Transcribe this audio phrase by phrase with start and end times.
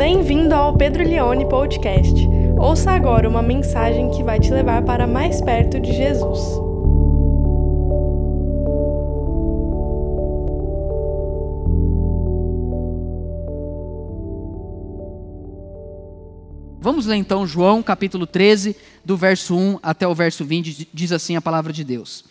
[0.00, 2.26] Bem-vindo ao Pedro Leone Podcast.
[2.58, 6.38] Ouça agora uma mensagem que vai te levar para mais perto de Jesus.
[16.80, 18.74] Vamos ler então João capítulo 13,
[19.04, 22.24] do verso 1 até o verso 20, diz assim a palavra de Deus.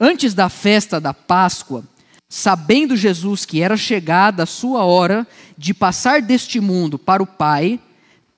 [0.00, 1.84] Antes da festa da Páscoa,
[2.28, 7.80] sabendo Jesus que era chegada a sua hora de passar deste mundo para o Pai,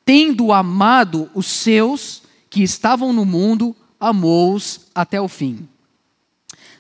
[0.04, 5.68] tendo amado os seus que estavam no mundo, amou-os até o fim.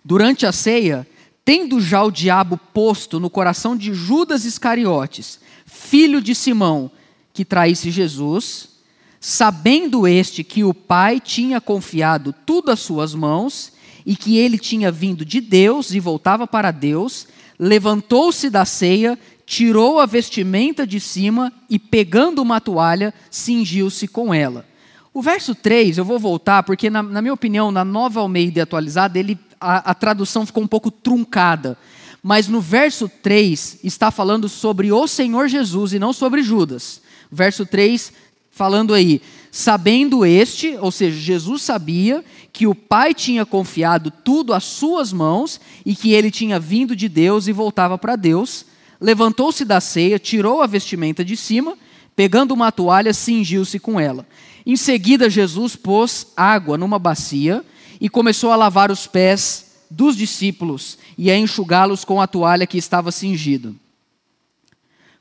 [0.04, 1.06] Durante a ceia,
[1.44, 6.90] tendo já o diabo posto no coração de Judas Iscariotes, filho de Simão,
[7.32, 8.68] que traísse Jesus,
[9.20, 13.72] sabendo este que o Pai tinha confiado tudo às suas mãos,
[14.08, 20.00] e que ele tinha vindo de Deus e voltava para Deus, levantou-se da ceia, tirou
[20.00, 24.64] a vestimenta de cima e, pegando uma toalha, cingiu-se com ela.
[25.12, 29.18] O verso 3, eu vou voltar, porque, na, na minha opinião, na nova Almeida atualizada,
[29.18, 31.76] ele, a, a tradução ficou um pouco truncada.
[32.22, 37.02] Mas no verso 3 está falando sobre o Senhor Jesus e não sobre Judas.
[37.30, 38.10] Verso 3
[38.50, 39.20] falando aí,
[39.50, 45.60] sabendo este, ou seja, Jesus sabia que o Pai tinha confiado tudo às suas mãos
[45.84, 48.66] e que ele tinha vindo de Deus e voltava para Deus,
[49.00, 51.76] levantou-se da ceia, tirou a vestimenta de cima,
[52.16, 54.26] pegando uma toalha, cingiu-se com ela.
[54.66, 57.64] Em seguida, Jesus pôs água numa bacia
[58.00, 62.76] e começou a lavar os pés dos discípulos e a enxugá-los com a toalha que
[62.76, 63.74] estava cingido.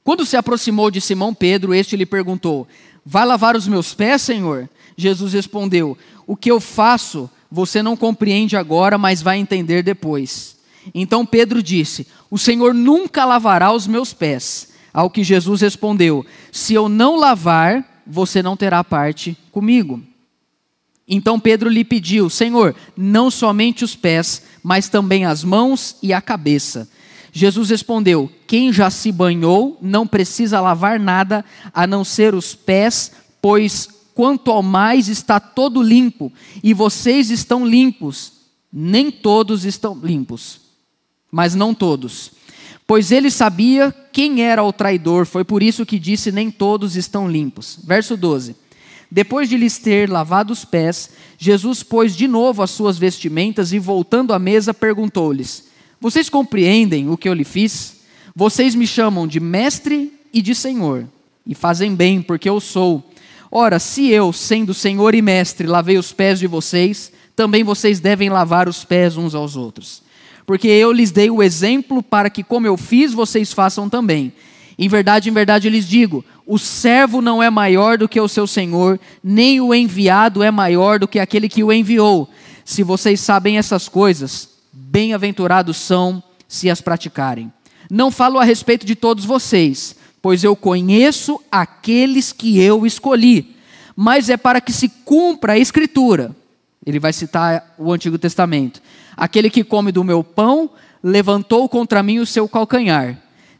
[0.03, 2.67] Quando se aproximou de Simão Pedro, este lhe perguntou:
[3.09, 4.69] Vai lavar os meus pés, Senhor?
[4.97, 10.57] Jesus respondeu: O que eu faço você não compreende agora, mas vai entender depois.
[10.93, 14.73] Então Pedro disse: O Senhor nunca lavará os meus pés.
[14.93, 20.03] Ao que Jesus respondeu: Se eu não lavar, você não terá parte comigo.
[21.07, 26.19] Então Pedro lhe pediu: Senhor, não somente os pés, mas também as mãos e a
[26.19, 26.89] cabeça.
[27.37, 33.11] Jesus respondeu: Quem já se banhou não precisa lavar nada a não ser os pés,
[33.39, 36.33] pois quanto ao mais está todo limpo,
[36.63, 38.33] e vocês estão limpos.
[38.73, 40.59] Nem todos estão limpos,
[41.31, 42.31] mas não todos.
[42.85, 47.29] Pois ele sabia quem era o traidor, foi por isso que disse: Nem todos estão
[47.29, 47.77] limpos.
[47.83, 48.55] Verso 12.
[49.11, 53.79] Depois de lhes ter lavado os pés, Jesus pôs de novo as suas vestimentas e,
[53.79, 55.66] voltando à mesa, perguntou-lhes:
[55.99, 57.97] vocês compreendem o que eu lhe fiz?
[58.35, 61.07] Vocês me chamam de mestre e de senhor,
[61.45, 63.03] e fazem bem, porque eu sou.
[63.51, 68.29] Ora, se eu, sendo senhor e mestre, lavei os pés de vocês, também vocês devem
[68.29, 70.03] lavar os pés uns aos outros.
[70.45, 74.31] Porque eu lhes dei o exemplo para que, como eu fiz, vocês façam também.
[74.77, 78.45] Em verdade, em verdade lhes digo: o servo não é maior do que o seu
[78.45, 82.29] senhor, nem o enviado é maior do que aquele que o enviou.
[82.63, 84.56] Se vocês sabem essas coisas,
[84.89, 87.51] bem-aventurados são se as praticarem.
[87.89, 93.55] Não falo a respeito de todos vocês, pois eu conheço aqueles que eu escolhi,
[93.95, 96.35] mas é para que se cumpra a Escritura.
[96.85, 98.81] Ele vai citar o Antigo Testamento.
[99.15, 100.69] Aquele que come do meu pão
[101.03, 103.17] levantou contra mim o seu calcanhar.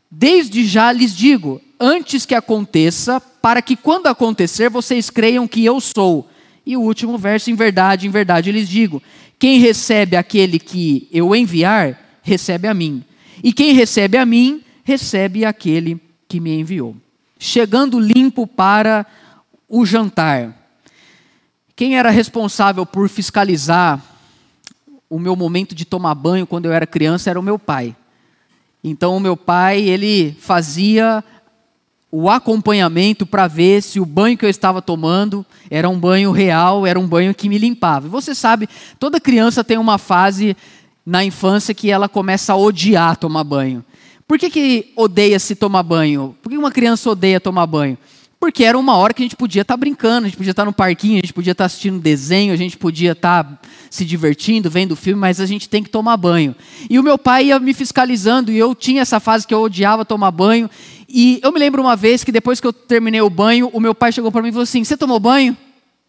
[0.10, 5.82] Desde já lhes digo, antes que aconteça, para que quando acontecer vocês creiam que eu
[5.82, 6.30] sou.
[6.66, 9.02] E o último verso, em verdade, em verdade lhes digo:
[9.40, 13.04] quem recebe aquele que eu enviar, recebe a mim.
[13.44, 16.96] E quem recebe a mim, recebe aquele que me enviou.
[17.40, 19.06] Chegando limpo para
[19.70, 20.56] o jantar.
[21.76, 24.02] Quem era responsável por fiscalizar
[25.10, 27.96] o meu momento de tomar banho quando eu era criança era o meu pai.
[28.84, 31.24] Então o meu pai, ele fazia
[32.12, 36.86] o acompanhamento para ver se o banho que eu estava tomando era um banho real,
[36.86, 38.08] era um banho que me limpava.
[38.08, 40.56] Você sabe, toda criança tem uma fase
[41.06, 43.84] na infância que ela começa a odiar tomar banho.
[44.28, 46.36] Por que, que odeia se tomar banho?
[46.42, 47.98] Por que uma criança odeia tomar banho?
[48.40, 50.62] Porque era uma hora que a gente podia estar tá brincando, a gente podia estar
[50.62, 54.06] tá no parquinho, a gente podia estar tá assistindo desenho, a gente podia estar se
[54.06, 56.56] divertindo, vendo filme, mas a gente tem que tomar banho.
[56.90, 60.06] E o meu pai ia me fiscalizando e eu tinha essa fase que eu odiava
[60.06, 60.70] tomar banho.
[61.10, 63.96] E eu me lembro uma vez que depois que eu terminei o banho, o meu
[63.96, 65.58] pai chegou para mim e falou assim: Você tomou banho?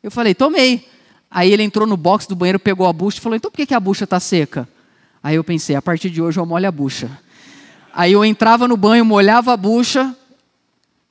[0.02, 0.86] Eu falei: Tomei.
[1.30, 3.66] Aí ele entrou no box do banheiro, pegou a bucha e falou: Então por que,
[3.66, 4.68] que a bucha está seca?
[5.22, 7.10] Aí eu pensei: A partir de hoje eu molho a bucha.
[7.94, 10.14] Aí eu entrava no banho, molhava a bucha,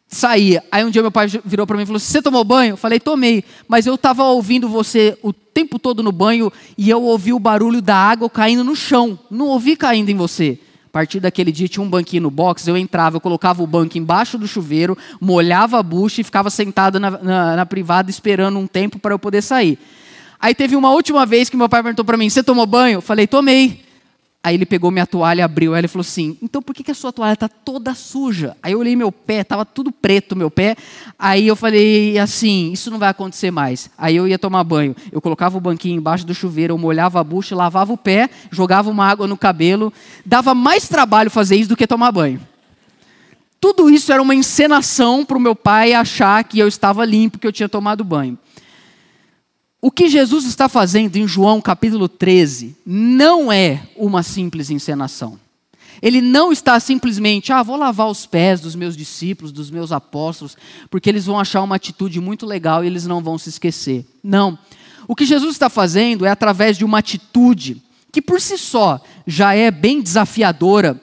[0.07, 0.63] saía.
[0.71, 2.73] Aí um dia meu pai virou para mim e falou: Você tomou banho?
[2.73, 3.43] Eu falei: Tomei.
[3.67, 7.81] Mas eu estava ouvindo você o tempo todo no banho e eu ouvi o barulho
[7.81, 9.19] da água caindo no chão.
[9.29, 10.59] Não ouvi caindo em você.
[10.85, 13.97] A partir daquele dia tinha um banquinho no box, eu entrava, eu colocava o banco
[13.97, 18.65] embaixo do chuveiro, molhava a bucha e ficava sentado na, na, na privada esperando um
[18.65, 19.77] tempo para eu poder sair.
[20.39, 22.97] Aí teve uma última vez que meu pai perguntou para mim: Você tomou banho?
[22.97, 23.86] Eu falei: Tomei.
[24.43, 26.95] Aí ele pegou minha toalha, abriu ela e falou assim: Então por que, que a
[26.95, 28.55] sua toalha está toda suja?
[28.63, 30.75] Aí eu olhei meu pé, estava tudo preto meu pé.
[31.19, 33.89] Aí eu falei assim: Isso não vai acontecer mais.
[33.97, 34.95] Aí eu ia tomar banho.
[35.11, 38.89] Eu colocava o banquinho embaixo do chuveiro, eu molhava a bucha, lavava o pé, jogava
[38.89, 39.91] uma água no cabelo.
[40.25, 42.39] Dava mais trabalho fazer isso do que tomar banho.
[43.59, 47.47] Tudo isso era uma encenação para o meu pai achar que eu estava limpo, que
[47.47, 48.37] eu tinha tomado banho.
[49.79, 55.39] O que Jesus está fazendo em João capítulo 13 não é uma simples encenação.
[56.01, 60.57] Ele não está simplesmente, ah, vou lavar os pés dos meus discípulos, dos meus apóstolos,
[60.89, 64.05] porque eles vão achar uma atitude muito legal e eles não vão se esquecer.
[64.23, 64.57] Não.
[65.07, 67.81] O que Jesus está fazendo é através de uma atitude
[68.11, 70.99] que por si só já é bem desafiadora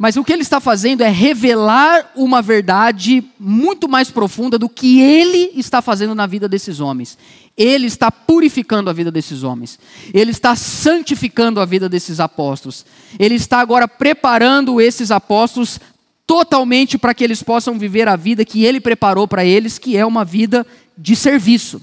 [0.00, 4.98] mas o que ele está fazendo é revelar uma verdade muito mais profunda do que
[4.98, 7.18] ele está fazendo na vida desses homens.
[7.54, 9.78] Ele está purificando a vida desses homens.
[10.14, 12.86] Ele está santificando a vida desses apóstolos.
[13.18, 15.78] Ele está agora preparando esses apóstolos
[16.26, 20.06] totalmente para que eles possam viver a vida que ele preparou para eles, que é
[20.06, 20.66] uma vida
[20.96, 21.78] de serviço.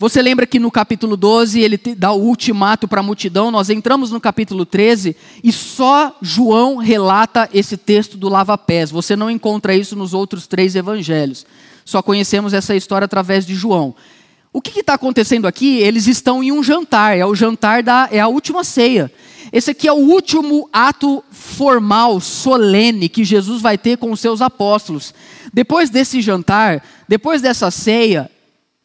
[0.00, 3.50] Você lembra que no capítulo 12 ele dá o ultimato para a multidão?
[3.50, 5.14] Nós entramos no capítulo 13
[5.44, 8.90] e só João relata esse texto do lava-pés.
[8.90, 11.44] Você não encontra isso nos outros três evangelhos.
[11.84, 13.94] Só conhecemos essa história através de João.
[14.54, 15.76] O que está acontecendo aqui?
[15.80, 18.08] Eles estão em um jantar, é o jantar da.
[18.10, 19.12] é a última ceia.
[19.52, 24.40] Esse aqui é o último ato formal, solene, que Jesus vai ter com os seus
[24.40, 25.12] apóstolos.
[25.52, 28.30] Depois desse jantar, depois dessa ceia,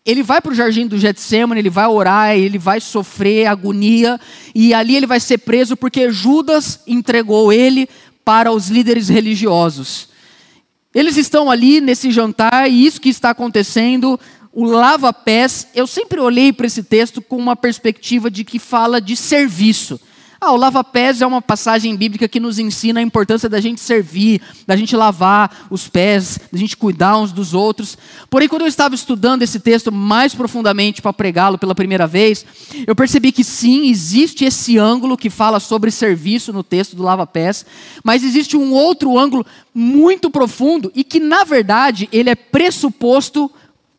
[0.06, 4.20] ele vai para o jardim do Getsemane, ele vai orar, ele vai sofrer agonia,
[4.54, 7.90] e ali ele vai ser preso porque Judas entregou ele
[8.24, 10.10] para os líderes religiosos.
[10.94, 14.20] Eles estão ali nesse jantar, e isso que está acontecendo,
[14.54, 19.16] o lava-pés, eu sempre olhei para esse texto com uma perspectiva de que fala de
[19.18, 20.00] serviço.
[20.46, 24.40] Ah, o lava-pés é uma passagem bíblica que nos ensina a importância da gente servir,
[24.68, 27.98] da gente lavar os pés, da gente cuidar uns dos outros.
[28.30, 32.46] Porém, quando eu estava estudando esse texto mais profundamente para pregá-lo pela primeira vez,
[32.86, 37.66] eu percebi que sim, existe esse ângulo que fala sobre serviço no texto do lava-pés,
[38.04, 39.44] mas existe um outro ângulo
[39.74, 43.52] muito profundo e que, na verdade, ele é pressuposto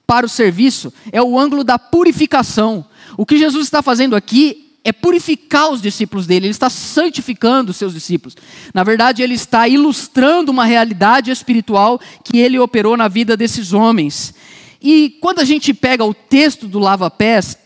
[0.07, 2.87] para o serviço, é o ângulo da purificação.
[3.17, 7.77] O que Jesus está fazendo aqui é purificar os discípulos dele, ele está santificando os
[7.77, 8.37] seus discípulos.
[8.73, 14.33] Na verdade, ele está ilustrando uma realidade espiritual que ele operou na vida desses homens.
[14.81, 17.59] E quando a gente pega o texto do lava-pés,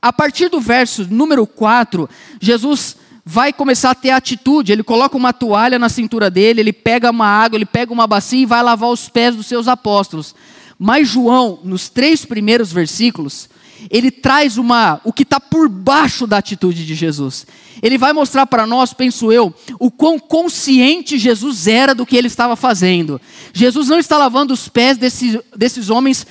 [0.00, 2.08] a partir do verso número 4,
[2.40, 7.10] Jesus vai começar a ter atitude, ele coloca uma toalha na cintura dele, ele pega
[7.10, 10.32] uma água, ele pega uma bacia e vai lavar os pés dos seus apóstolos.
[10.78, 13.48] Mas João, nos três primeiros versículos,
[13.90, 17.46] ele traz uma, o que está por baixo da atitude de Jesus.
[17.82, 22.28] Ele vai mostrar para nós, penso eu, o quão consciente Jesus era do que ele
[22.28, 23.20] estava fazendo.
[23.52, 26.26] Jesus não está lavando os pés desses, desses homens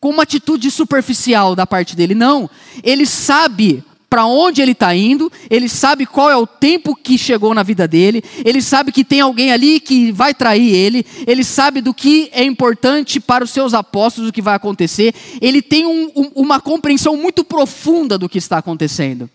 [0.00, 2.48] com uma atitude superficial da parte dele, não.
[2.82, 7.52] Ele sabe para onde ele está indo, ele sabe qual é o tempo que chegou
[7.52, 11.80] na vida dele, ele sabe que tem alguém ali que vai trair ele, ele sabe
[11.80, 16.10] do que é importante para os seus apóstolos, o que vai acontecer, ele tem um,
[16.16, 19.28] um, uma compreensão muito profunda do que está acontecendo.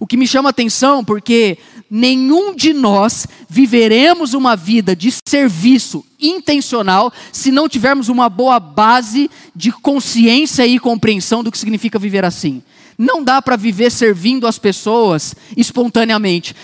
[0.00, 1.56] O que me chama atenção, porque
[1.88, 9.30] nenhum de nós viveremos uma vida de serviço intencional se não tivermos uma boa base
[9.54, 12.62] de consciência e compreensão do que significa viver assim.
[12.96, 16.54] Não dá para viver servindo as pessoas espontaneamente.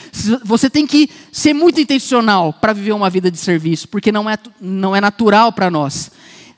[0.45, 4.39] Você tem que ser muito intencional para viver uma vida de serviço, porque não é,
[4.61, 6.11] não é natural para nós.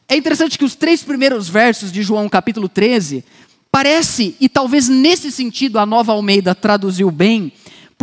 [0.09, 3.25] É interessante que os três primeiros versos de João capítulo 13,
[3.71, 7.51] parece, e talvez nesse sentido a nova Almeida traduziu bem,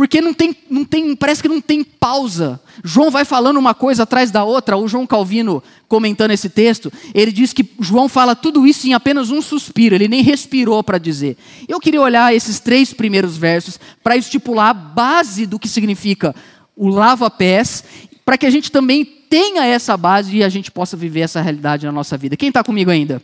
[0.00, 2.58] porque não tem, não tem, parece que não tem pausa.
[2.82, 4.78] João vai falando uma coisa atrás da outra.
[4.78, 9.30] O João Calvino, comentando esse texto, ele diz que João fala tudo isso em apenas
[9.30, 11.36] um suspiro, ele nem respirou para dizer.
[11.68, 16.34] Eu queria olhar esses três primeiros versos para estipular a base do que significa
[16.74, 17.84] o lava-pés,
[18.24, 21.84] para que a gente também tenha essa base e a gente possa viver essa realidade
[21.84, 22.38] na nossa vida.
[22.38, 23.22] Quem está comigo ainda?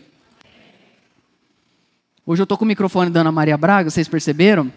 [2.27, 4.71] Hoje eu estou com o microfone da Ana Maria Braga, vocês perceberam?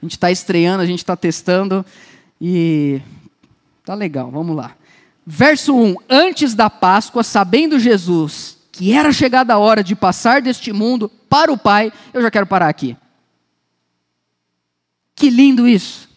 [0.00, 1.84] A gente está estreando, a gente está testando
[2.40, 3.00] e
[3.84, 4.76] tá legal, vamos lá.
[5.26, 10.72] Verso 1: Antes da Páscoa, sabendo Jesus que era chegada a hora de passar deste
[10.72, 12.96] mundo para o Pai, eu já quero parar aqui.
[15.16, 16.08] Que lindo isso.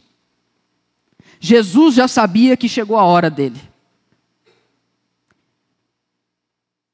[1.39, 3.59] Jesus já sabia que chegou a hora dele.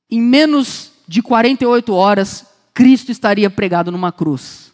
[0.10, 4.67] Em menos de 48 horas, Cristo estaria pregado numa cruz.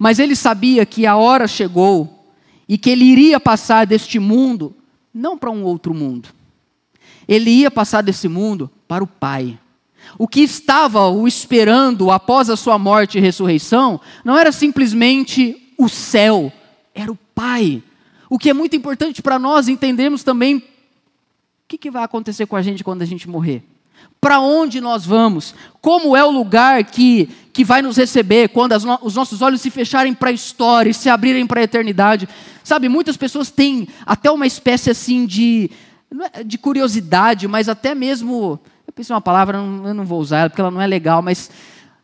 [0.00, 2.24] Mas ele sabia que a hora chegou
[2.66, 4.74] e que ele iria passar deste mundo
[5.12, 6.30] não para um outro mundo.
[7.28, 9.58] Ele ia passar desse mundo para o Pai.
[10.16, 15.86] O que estava o esperando após a sua morte e ressurreição não era simplesmente o
[15.86, 16.50] céu,
[16.94, 17.82] era o Pai.
[18.30, 20.62] O que é muito importante para nós entendermos também o
[21.68, 23.62] que, que vai acontecer com a gente quando a gente morrer.
[24.20, 25.54] Para onde nós vamos?
[25.80, 29.70] Como é o lugar que, que vai nos receber quando no, os nossos olhos se
[29.70, 32.28] fecharem para a história e se abrirem para a eternidade?
[32.62, 35.70] Sabe, muitas pessoas têm até uma espécie assim de,
[36.34, 38.60] é de curiosidade, mas até mesmo.
[38.86, 41.50] Eu pensei uma palavra, eu não vou usar ela porque ela não é legal, mas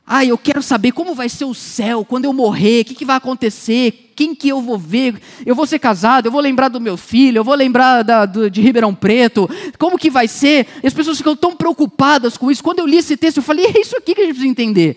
[0.06, 3.04] ah, eu quero saber como vai ser o céu quando eu morrer, o que, que,
[3.04, 6.80] vai acontecer, quem que eu vou ver, eu vou ser casado, eu vou lembrar do
[6.80, 10.68] meu filho, eu vou lembrar da, do, de Ribeirão Preto, como que vai ser?
[10.80, 12.62] E as pessoas ficam tão preocupadas com isso.
[12.62, 14.96] Quando eu li esse texto, eu falei, é isso aqui que a gente precisa entender.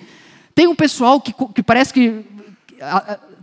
[0.53, 2.23] Tem um pessoal que, que parece que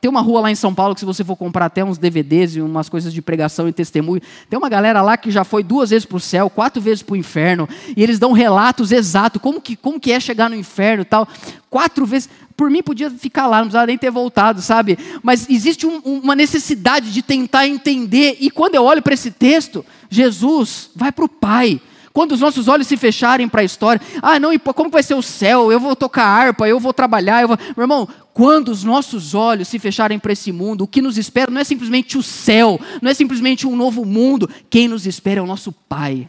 [0.00, 2.57] tem uma rua lá em São Paulo que se você for comprar até uns DVDs
[2.57, 5.90] e umas coisas de pregação e testemunho, tem uma galera lá que já foi duas
[5.90, 9.61] vezes para o céu, quatro vezes para o inferno, e eles dão relatos exatos, como
[9.61, 11.28] que, como que é chegar no inferno e tal.
[11.69, 14.99] Quatro vezes, por mim podia ficar lá, não precisava nem ter voltado, sabe?
[15.23, 19.85] Mas existe um, uma necessidade de tentar entender, e quando eu olho para esse texto,
[20.09, 21.81] Jesus vai para o Pai.
[22.17, 25.21] Quando os nossos olhos se fecharem para a história, ah, não, como vai ser o
[25.21, 25.71] céu?
[25.71, 27.59] Eu vou tocar harpa, eu vou trabalhar, eu vou...
[27.77, 31.51] Meu irmão, quando os nossos olhos se fecharem para esse mundo, o que nos espera
[31.51, 35.43] não é simplesmente o céu, não é simplesmente um novo mundo, quem nos espera é
[35.43, 36.27] o nosso Pai.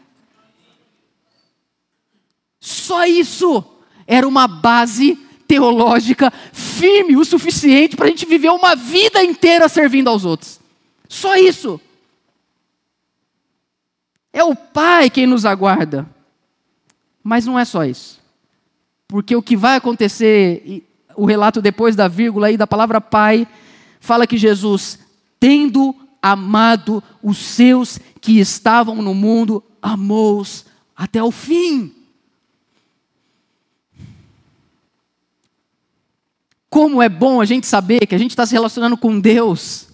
[2.60, 3.63] Só isso
[4.06, 5.17] era uma base
[5.48, 10.60] teológica firme o suficiente para a gente viver uma vida inteira servindo aos outros.
[11.08, 11.79] Só isso.
[14.38, 16.08] É o Pai quem nos aguarda.
[17.24, 18.22] Mas não é só isso.
[19.08, 23.48] Porque o que vai acontecer, o relato depois da vírgula aí da palavra Pai,
[24.00, 25.00] fala que Jesus,
[25.39, 31.96] tendo amado os seus que estavam no mundo, amou-os até o fim.
[36.70, 39.88] Como é bom a gente saber que a gente está se relacionando com Deus,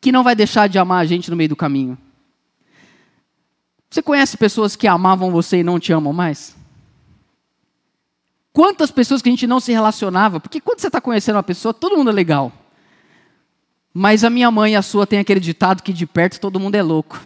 [0.00, 1.96] que não vai deixar de amar a gente no meio do caminho.
[3.94, 6.56] Você conhece pessoas que amavam você e não te amam mais?
[8.52, 10.40] Quantas pessoas que a gente não se relacionava?
[10.40, 12.50] Porque quando você está conhecendo uma pessoa, todo mundo é legal.
[13.92, 16.82] Mas a minha mãe e a sua têm acreditado que de perto todo mundo é
[16.82, 17.24] louco.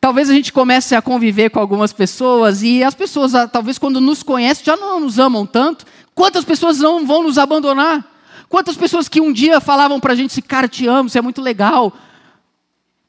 [0.00, 4.00] Talvez a gente comece a conviver com algumas pessoas e as pessoas, ah, talvez quando
[4.00, 5.84] nos conhecem, já não nos amam tanto.
[6.14, 8.10] Quantas pessoas não vão nos abandonar?
[8.48, 11.42] Quantas pessoas que um dia falavam para a gente, cara, te amo, você é muito
[11.42, 11.92] legal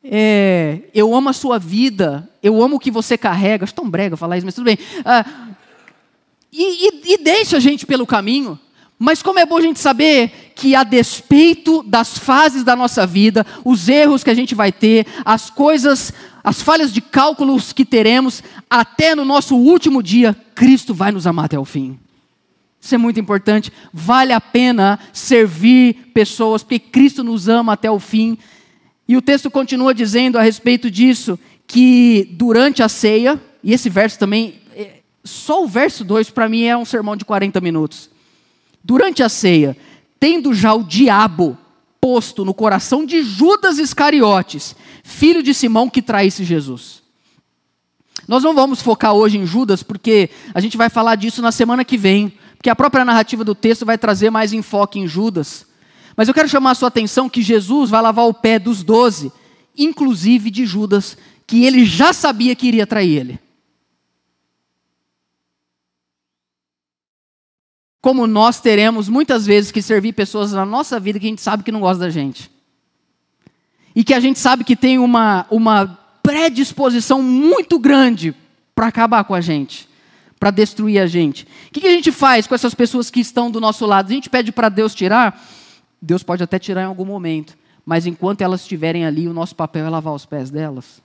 [0.07, 3.63] é, eu amo a sua vida, eu amo o que você carrega.
[3.63, 4.77] Acho tão brega falar isso, mas tudo bem.
[5.03, 5.25] Ah,
[6.53, 8.59] e, e, e deixa a gente pelo caminho.
[8.99, 13.45] Mas como é bom a gente saber que, a despeito das fases da nossa vida,
[13.63, 18.41] os erros que a gente vai ter, as coisas, as falhas de cálculos que teremos,
[18.69, 21.99] até no nosso último dia, Cristo vai nos amar até o fim.
[22.79, 23.73] Isso é muito importante.
[23.91, 28.37] Vale a pena servir pessoas, porque Cristo nos ama até o fim.
[29.07, 34.17] E o texto continua dizendo a respeito disso que durante a ceia, e esse verso
[34.17, 38.09] também, é, só o verso 2 para mim é um sermão de 40 minutos.
[38.83, 39.75] Durante a ceia,
[40.19, 41.57] tendo já o diabo
[41.99, 47.03] posto no coração de Judas Iscariotes, filho de Simão que traísse Jesus.
[48.27, 51.83] Nós não vamos focar hoje em Judas, porque a gente vai falar disso na semana
[51.83, 55.65] que vem, porque a própria narrativa do texto vai trazer mais enfoque em Judas.
[56.15, 59.31] Mas eu quero chamar a sua atenção que Jesus vai lavar o pé dos doze,
[59.77, 63.39] inclusive de Judas, que ele já sabia que iria trair ele.
[68.01, 71.63] Como nós teremos muitas vezes que servir pessoas na nossa vida que a gente sabe
[71.63, 72.51] que não gosta da gente.
[73.95, 78.35] E que a gente sabe que tem uma, uma predisposição muito grande
[78.75, 79.89] para acabar com a gente,
[80.39, 81.47] para destruir a gente.
[81.67, 84.11] O que, que a gente faz com essas pessoas que estão do nosso lado?
[84.11, 85.43] A gente pede para Deus tirar?
[86.05, 89.87] Deus pode até tirar em algum momento, mas enquanto elas estiverem ali, o nosso papel
[89.87, 91.03] é lavar os pés delas.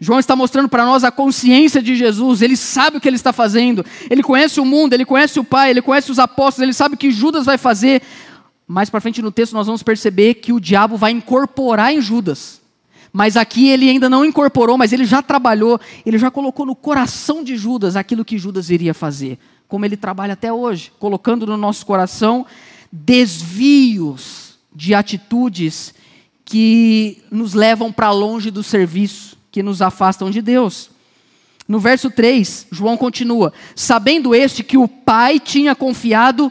[0.00, 3.32] João está mostrando para nós a consciência de Jesus, ele sabe o que ele está
[3.32, 6.96] fazendo, ele conhece o mundo, ele conhece o Pai, ele conhece os apóstolos, ele sabe
[6.96, 8.02] o que Judas vai fazer.
[8.66, 12.60] Mais para frente no texto nós vamos perceber que o diabo vai incorporar em Judas.
[13.12, 17.42] Mas aqui ele ainda não incorporou, mas ele já trabalhou, ele já colocou no coração
[17.42, 21.84] de Judas aquilo que Judas iria fazer como ele trabalha até hoje, colocando no nosso
[21.84, 22.46] coração
[22.90, 25.94] desvios de atitudes
[26.44, 30.90] que nos levam para longe do serviço, que nos afastam de Deus.
[31.68, 36.50] No verso 3, João continua: Sabendo este que o Pai tinha confiado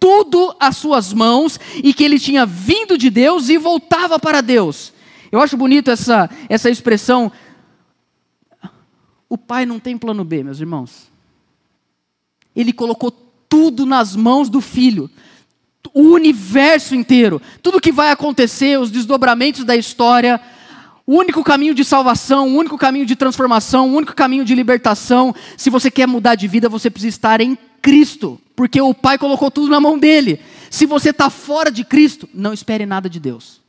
[0.00, 4.92] tudo às suas mãos e que ele tinha vindo de Deus e voltava para Deus.
[5.30, 7.30] Eu acho bonito essa, essa expressão.
[9.28, 11.10] O Pai não tem plano B, meus irmãos.
[12.56, 13.10] Ele colocou
[13.48, 15.10] tudo nas mãos do Filho
[15.94, 20.38] o universo inteiro, tudo que vai acontecer, os desdobramentos da história,
[21.06, 25.34] o único caminho de salvação, o único caminho de transformação, o único caminho de libertação.
[25.56, 29.50] Se você quer mudar de vida, você precisa estar em Cristo, porque o Pai colocou
[29.50, 30.40] tudo na mão dele.
[30.68, 33.60] Se você está fora de Cristo, não espere nada de Deus.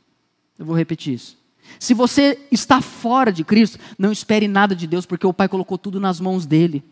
[0.58, 1.38] Eu vou repetir isso.
[1.78, 5.78] Se você está fora de Cristo, não espere nada de Deus, porque o Pai colocou
[5.78, 6.82] tudo nas mãos dele.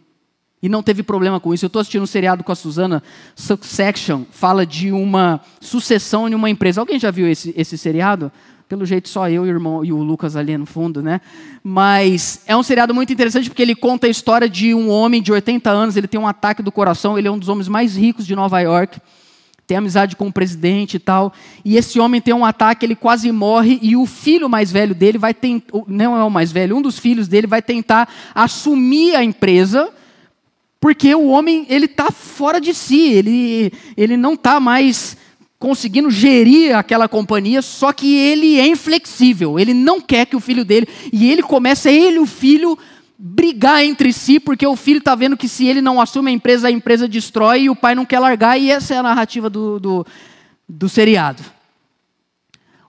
[0.63, 1.65] E não teve problema com isso.
[1.65, 3.03] Eu estou assistindo um seriado com a Suzana,
[3.35, 6.81] Succession, fala de uma sucessão em uma empresa.
[6.81, 8.33] Alguém já viu esse, esse seriado?
[8.69, 11.21] Pelo jeito, só eu e o irmão e o Lucas ali no fundo, né?
[11.63, 15.31] Mas é um seriado muito interessante porque ele conta a história de um homem de
[15.31, 18.27] 80 anos, ele tem um ataque do coração, ele é um dos homens mais ricos
[18.27, 18.99] de Nova York,
[19.69, 21.33] tem amizade com o presidente e tal.
[21.65, 25.19] E esse homem tem um ataque, ele quase morre, e o filho mais velho dele
[25.19, 29.23] vai tentar, não é o mais velho, um dos filhos dele vai tentar assumir a
[29.23, 29.93] empresa
[30.87, 35.16] porque o homem ele está fora de si, ele, ele não está mais
[35.59, 40.64] conseguindo gerir aquela companhia, só que ele é inflexível, ele não quer que o filho
[40.64, 42.78] dele, e ele começa, ele o filho,
[43.19, 46.69] brigar entre si, porque o filho está vendo que se ele não assume a empresa,
[46.69, 49.81] a empresa destrói, e o pai não quer largar, e essa é a narrativa do,
[49.81, 50.07] do,
[50.69, 51.43] do seriado.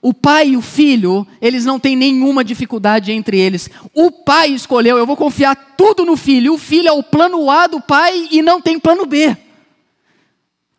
[0.08, 3.70] O pai e o filho, eles não têm nenhuma dificuldade entre eles.
[3.94, 6.54] O pai escolheu, eu vou confiar tudo no filho.
[6.54, 9.36] O filho é o plano A do pai e não tem plano B.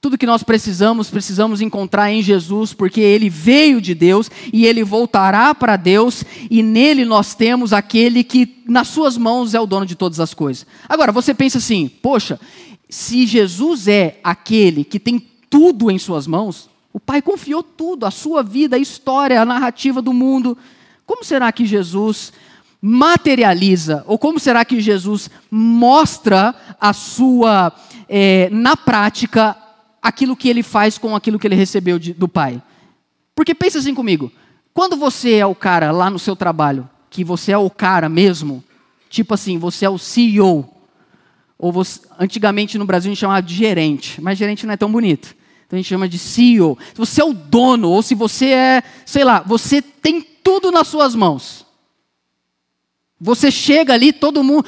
[0.01, 4.83] Tudo que nós precisamos, precisamos encontrar em Jesus, porque ele veio de Deus e ele
[4.83, 9.85] voltará para Deus, e nele nós temos aquele que nas suas mãos é o dono
[9.85, 10.67] de todas as coisas.
[10.89, 12.41] Agora, você pensa assim: poxa,
[12.89, 18.11] se Jesus é aquele que tem tudo em suas mãos, o Pai confiou tudo, a
[18.11, 20.57] sua vida, a história, a narrativa do mundo.
[21.07, 22.33] Como será que Jesus
[22.81, 27.73] materializa, ou como será que Jesus mostra a sua,
[28.09, 29.57] é, na prática,
[30.01, 32.63] aquilo que ele faz com aquilo que ele recebeu de, do Pai?
[33.35, 34.33] Porque pensa assim comigo,
[34.73, 38.63] quando você é o cara lá no seu trabalho, que você é o cara mesmo,
[39.11, 40.69] tipo assim, você é o CEO,
[41.59, 44.91] ou você, antigamente no Brasil a gente chamava de gerente, mas gerente não é tão
[44.91, 45.35] bonito.
[45.69, 46.79] Então a gente chama de CEO.
[46.95, 50.89] Se você é o dono, ou se você é, sei lá, você tem tudo nas
[50.89, 51.67] suas mãos.
[53.21, 54.65] Você chega ali, todo mundo.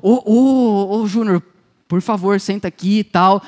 [0.00, 1.42] Ô, ô, ô, Júnior,
[1.88, 3.42] por favor, senta aqui e tal.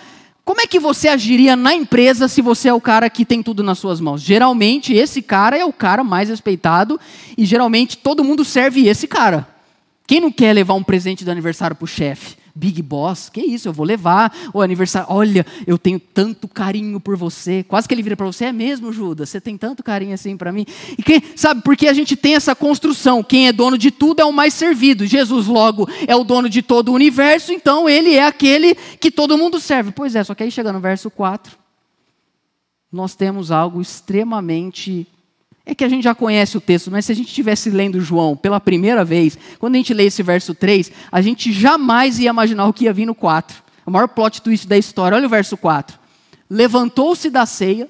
[0.44, 3.62] Como é que você agiria na empresa se você é o cara que tem tudo
[3.62, 4.20] nas suas mãos?
[4.20, 6.98] Geralmente, esse cara é o cara mais respeitado
[7.38, 9.46] e geralmente todo mundo serve esse cara.
[10.04, 12.36] Quem não quer levar um presente de aniversário para o chefe?
[12.56, 15.06] Big Boss, que isso, eu vou levar o aniversário.
[15.10, 17.62] Olha, eu tenho tanto carinho por você.
[17.62, 19.28] Quase que ele vira para você, é mesmo, Judas?
[19.28, 20.64] Você tem tanto carinho assim para mim?
[20.96, 24.24] E quem, sabe, porque a gente tem essa construção, quem é dono de tudo é
[24.24, 25.06] o mais servido.
[25.06, 29.36] Jesus logo é o dono de todo o universo, então ele é aquele que todo
[29.36, 29.92] mundo serve.
[29.92, 31.56] Pois é, só que aí chega no verso 4,
[32.90, 35.06] nós temos algo extremamente
[35.68, 38.36] é que a gente já conhece o texto, mas se a gente estivesse lendo João
[38.36, 42.66] pela primeira vez, quando a gente lê esse verso 3, a gente jamais ia imaginar
[42.66, 43.64] o que ia vir no 4.
[43.84, 45.16] O maior plot twist da história.
[45.16, 45.98] Olha o verso 4.
[46.48, 47.88] Levantou-se da ceia,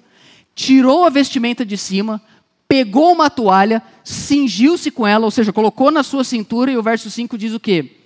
[0.55, 2.23] tirou a vestimenta de cima,
[2.67, 7.11] pegou uma toalha, cingiu-se com ela, ou seja, colocou na sua cintura, e o verso
[7.11, 7.97] 5 diz o quê?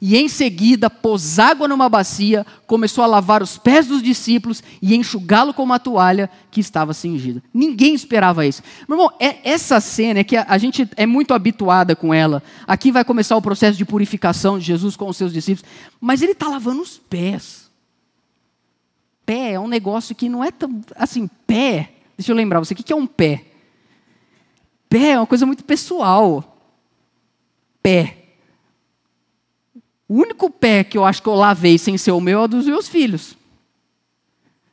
[0.00, 4.96] E em seguida pôs água numa bacia, começou a lavar os pés dos discípulos e
[4.96, 7.42] enxugá-lo com uma toalha que estava cingida.
[7.52, 8.62] Ninguém esperava isso.
[8.88, 12.42] Meu irmão, é, essa cena é que a, a, gente é muito habituada com ela.
[12.66, 15.70] Aqui vai começar o processo de purificação de Jesus com os seus discípulos.
[16.00, 17.70] Mas ele está lavando os pés.
[19.26, 20.80] Pé é um negócio que não é tão.
[20.96, 21.92] Assim, pé.
[22.16, 23.44] Deixa eu lembrar você, o que é um pé?
[24.88, 26.56] Pé é uma coisa muito pessoal.
[27.82, 28.19] Pé.
[30.10, 32.48] O único pé que eu acho que eu lavei sem ser o meu é o
[32.48, 33.36] dos meus filhos.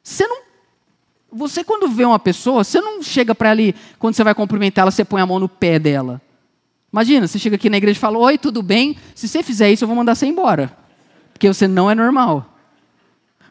[0.02, 0.42] Você não.
[1.32, 4.90] Você, quando vê uma pessoa, você não chega para e, quando você vai cumprimentar ela,
[4.90, 6.20] você põe a mão no pé dela.
[6.92, 8.98] Imagina, você chega aqui na igreja e fala: Oi, tudo bem?
[9.14, 10.76] Se você fizer isso, eu vou mandar você embora.
[11.32, 12.58] Porque você não é normal.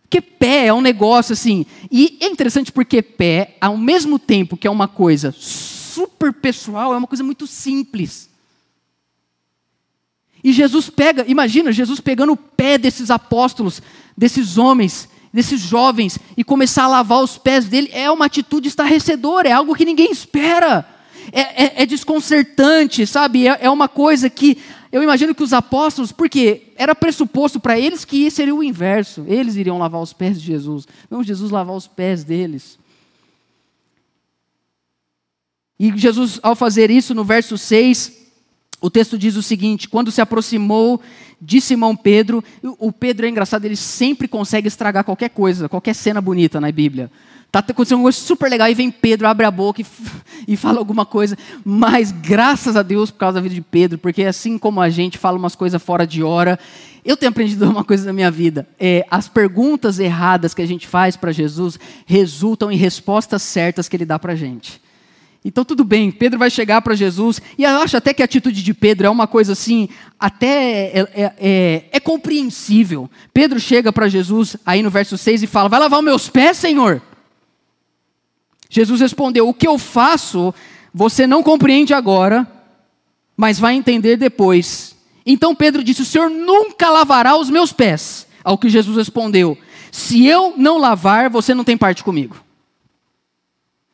[0.02, 1.64] Porque pé é um negócio assim.
[1.88, 6.96] E é interessante porque pé, ao mesmo tempo que é uma coisa super pessoal, é
[6.96, 8.28] uma coisa muito simples.
[10.42, 13.82] E Jesus pega, imagina, Jesus pegando o pé desses apóstolos,
[14.16, 19.48] desses homens, desses jovens e começar a lavar os pés dele é uma atitude estarrecedora,
[19.48, 20.88] é algo que ninguém espera.
[21.32, 23.48] É, é, é desconcertante, sabe?
[23.48, 24.58] É, é uma coisa que
[24.92, 29.56] eu imagino que os apóstolos, porque era pressuposto para eles que seria o inverso, eles
[29.56, 32.78] iriam lavar os pés de Jesus, não Jesus lavar os pés deles.
[35.78, 38.25] E Jesus, ao fazer isso, no verso 6,
[38.80, 41.00] o texto diz o seguinte: quando se aproximou
[41.40, 42.42] de Simão Pedro,
[42.78, 47.10] o Pedro é engraçado, ele sempre consegue estragar qualquer coisa, qualquer cena bonita na Bíblia.
[47.46, 49.86] Está acontecendo uma coisa super legal e vem Pedro, abre a boca e,
[50.48, 51.38] e fala alguma coisa.
[51.64, 55.16] Mas graças a Deus por causa da vida de Pedro, porque assim como a gente
[55.16, 56.58] fala umas coisas fora de hora,
[57.04, 58.68] eu tenho aprendido uma coisa na minha vida.
[58.78, 63.96] É, as perguntas erradas que a gente faz para Jesus resultam em respostas certas que
[63.96, 64.80] ele dá para a gente.
[65.46, 68.64] Então tudo bem, Pedro vai chegar para Jesus, e eu acho até que a atitude
[68.64, 73.08] de Pedro é uma coisa assim, até é, é, é, é compreensível.
[73.32, 76.56] Pedro chega para Jesus aí no verso 6 e fala: Vai lavar os meus pés,
[76.56, 77.00] Senhor?
[78.68, 80.52] Jesus respondeu: O que eu faço,
[80.92, 82.44] você não compreende agora,
[83.36, 84.96] mas vai entender depois.
[85.24, 88.26] Então Pedro disse: O Senhor nunca lavará os meus pés.
[88.42, 89.56] Ao que Jesus respondeu:
[89.92, 92.45] Se eu não lavar, você não tem parte comigo.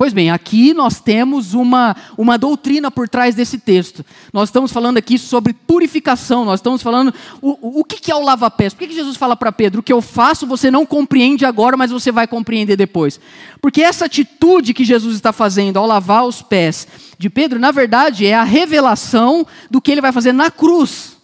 [0.02, 4.04] Pois bem, aqui nós temos uma, uma doutrina por trás desse texto.
[4.32, 8.74] Nós estamos falando aqui sobre purificação, nós estamos falando o, o que é o lava-pés.
[8.74, 9.78] Por que, que Jesus fala para Pedro?
[9.78, 13.20] O que eu faço você não compreende agora, mas você vai compreender depois.
[13.60, 18.26] Porque essa atitude que Jesus está fazendo ao lavar os pés de Pedro, na verdade,
[18.26, 21.16] é a revelação do que ele vai fazer na cruz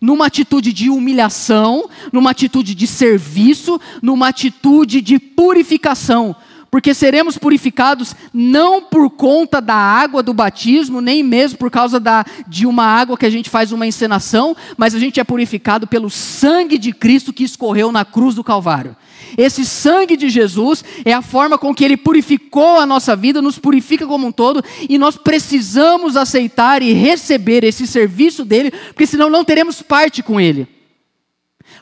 [0.00, 6.34] numa atitude de humilhação, numa atitude de serviço, numa atitude de purificação
[6.70, 12.24] porque seremos purificados não por conta da água do batismo, nem mesmo por causa da,
[12.46, 16.08] de uma água que a gente faz uma encenação, mas a gente é purificado pelo
[16.08, 18.96] sangue de Cristo que escorreu na cruz do Calvário.
[19.36, 23.58] Esse sangue de Jesus é a forma com que ele purificou a nossa vida, nos
[23.58, 29.28] purifica como um todo, e nós precisamos aceitar e receber esse serviço dele, porque senão
[29.28, 30.79] não teremos parte com ele.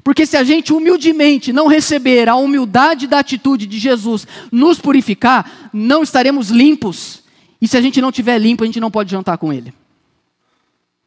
[0.02, 5.70] Porque se a gente humildemente não receber a humildade da atitude de Jesus nos purificar,
[5.72, 7.22] não estaremos limpos.
[7.60, 9.72] E se a gente não tiver limpo, a gente não pode jantar com Ele.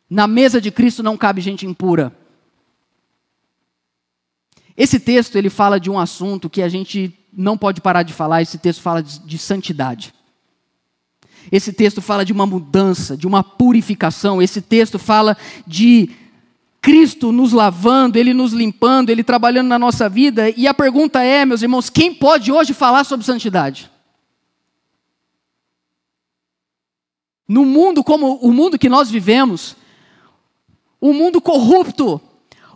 [0.09, 2.13] Na mesa de Cristo não cabe gente impura.
[4.75, 8.41] Esse texto ele fala de um assunto que a gente não pode parar de falar.
[8.41, 10.13] Esse texto fala de, de santidade.
[11.51, 14.41] Esse texto fala de uma mudança, de uma purificação.
[14.41, 16.09] Esse texto fala de
[16.81, 20.49] Cristo nos lavando, Ele nos limpando, Ele trabalhando na nossa vida.
[20.49, 23.89] E a pergunta é, meus irmãos, quem pode hoje falar sobre santidade?
[27.47, 29.75] No mundo como o mundo que nós vivemos,
[30.99, 32.19] um mundo corrupto,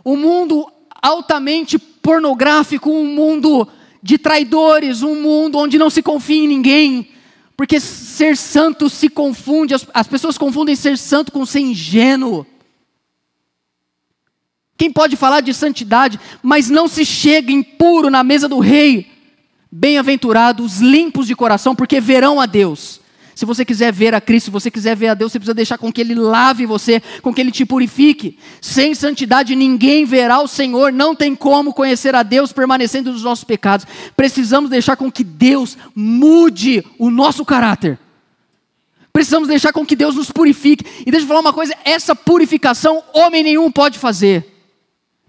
[0.04, 0.70] um mundo
[1.02, 3.66] altamente pornográfico, um mundo
[4.00, 7.08] de traidores, um mundo onde não se confia em ninguém,
[7.56, 12.46] porque ser santo se confunde, as, as pessoas confundem ser santo com ser ingênuo.
[14.76, 19.06] Quem pode falar de santidade, mas não se chega impuro na mesa do rei?
[19.72, 23.00] Bem-aventurados, limpos de coração, porque verão a Deus.
[23.36, 25.76] Se você quiser ver a Cristo, se você quiser ver a Deus, você precisa deixar
[25.76, 28.38] com que Ele lave você, com que Ele te purifique.
[28.62, 33.44] Sem santidade ninguém verá o Senhor, não tem como conhecer a Deus permanecendo nos nossos
[33.44, 33.86] pecados.
[34.16, 37.98] Precisamos deixar com que Deus mude o nosso caráter.
[39.12, 40.86] Precisamos deixar com que Deus nos purifique.
[41.06, 44.55] E deixa eu falar uma coisa: essa purificação homem nenhum pode fazer.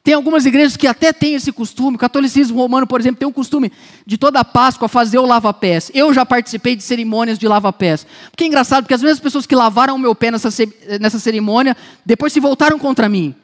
[0.08, 1.98] Tem algumas igrejas que até têm esse costume.
[1.98, 3.70] O catolicismo romano, por exemplo, tem o costume
[4.06, 5.92] de toda a Páscoa fazer o lava-pés.
[5.94, 8.08] Eu já participei de cerimônias de lava-pés.
[8.32, 10.48] Porque é engraçado, porque as mesmas pessoas que lavaram o meu pé nessa,
[11.02, 13.36] nessa cerimônia, depois se voltaram contra mim.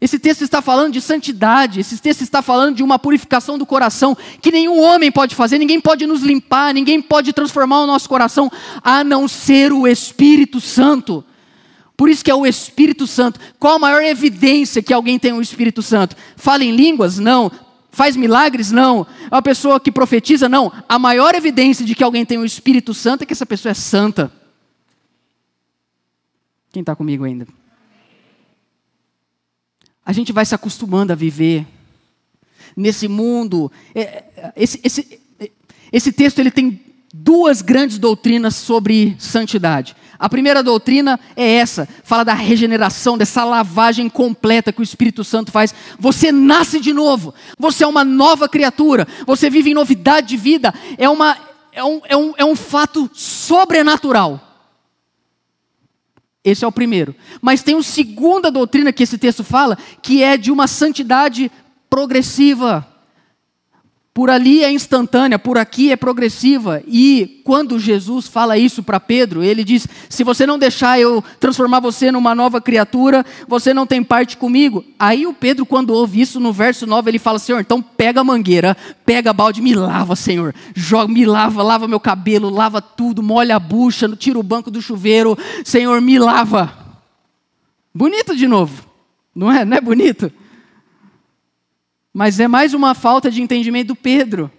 [0.00, 4.18] Esse texto está falando de santidade, esse texto está falando de uma purificação do coração
[4.40, 8.50] que nenhum homem pode fazer, ninguém pode nos limpar, ninguém pode transformar o nosso coração
[8.82, 11.24] a não ser o Espírito Santo.
[12.02, 13.38] Por isso que é o Espírito Santo.
[13.60, 16.16] Qual a maior evidência que alguém tem o Espírito Santo?
[16.34, 17.20] Fala em línguas?
[17.20, 17.48] Não.
[17.92, 18.72] Faz milagres?
[18.72, 19.06] Não.
[19.30, 20.48] É uma pessoa que profetiza?
[20.48, 20.72] Não.
[20.88, 23.74] A maior evidência de que alguém tem o Espírito Santo é que essa pessoa é
[23.74, 24.32] santa.
[26.72, 27.46] Quem está comigo ainda?
[30.04, 31.64] A gente vai se acostumando a viver
[32.76, 33.70] nesse mundo.
[33.94, 34.24] É,
[34.56, 35.20] esse, esse,
[35.92, 36.80] esse texto ele tem
[37.14, 39.94] duas grandes doutrinas sobre santidade.
[40.22, 45.50] A primeira doutrina é essa, fala da regeneração, dessa lavagem completa que o Espírito Santo
[45.50, 45.74] faz.
[45.98, 50.72] Você nasce de novo, você é uma nova criatura, você vive em novidade de vida,
[50.96, 51.36] é, uma,
[51.72, 54.40] é, um, é, um, é um fato sobrenatural.
[56.44, 57.16] Esse é o primeiro.
[57.40, 61.50] Mas tem uma segunda doutrina que esse texto fala, que é de uma santidade
[61.90, 62.86] progressiva.
[64.14, 66.82] Por ali é instantânea, por aqui é progressiva.
[66.86, 71.80] E quando Jesus fala isso para Pedro, ele diz: Se você não deixar eu transformar
[71.80, 74.84] você numa nova criatura, você não tem parte comigo.
[74.98, 78.24] Aí o Pedro, quando ouve isso no verso 9, ele fala: Senhor, então pega a
[78.24, 80.54] mangueira, pega a balde, me lava, Senhor.
[80.74, 84.82] Joga, me lava, lava meu cabelo, lava tudo, molha a bucha, tira o banco do
[84.82, 85.38] chuveiro.
[85.64, 86.70] Senhor, me lava.
[87.94, 88.84] Bonito de novo,
[89.34, 89.64] não é?
[89.64, 90.30] Não é bonito?
[92.12, 94.50] Mas é mais uma falta de entendimento do Pedro.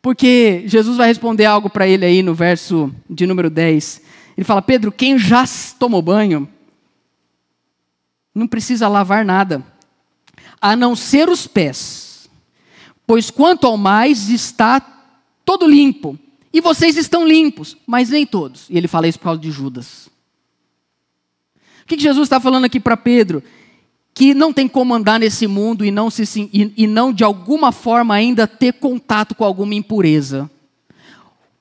[0.00, 4.02] Porque Jesus vai responder algo para ele aí no verso de número 10.
[4.36, 5.44] Ele fala: Pedro, quem já
[5.78, 6.48] tomou banho,
[8.34, 9.64] não precisa lavar nada,
[10.60, 12.28] a não ser os pés.
[13.06, 14.80] Pois quanto ao mais está
[15.44, 16.18] todo limpo.
[16.52, 18.66] E vocês estão limpos, mas nem todos.
[18.70, 20.08] E ele fala isso por causa de Judas.
[21.82, 23.42] O que Jesus está falando aqui para Pedro?
[24.14, 27.72] Que não tem como andar nesse mundo e não, se, e, e não de alguma
[27.72, 30.48] forma ainda ter contato com alguma impureza.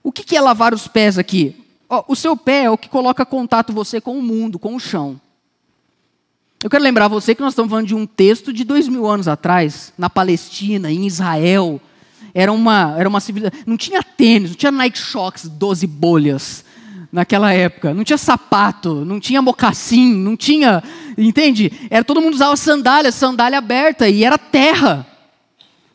[0.04, 1.56] O que, que é lavar os pés aqui?
[2.08, 5.22] o seu pé é o que coloca contato você com o mundo, com o chão.
[6.64, 9.28] Eu quero lembrar você que nós estamos falando de um texto de dois mil anos
[9.28, 11.80] atrás, na Palestina, em Israel.
[12.34, 13.60] Era uma, era uma civilização.
[13.68, 16.66] Não tinha tênis, não tinha Nike Shox 12 bolhas
[17.12, 17.94] naquela época.
[17.94, 20.82] Não tinha sapato, não tinha mocassim, não tinha.
[21.18, 21.72] Entende?
[21.90, 25.06] Era, todo mundo usava sandália, sandália aberta, e era terra.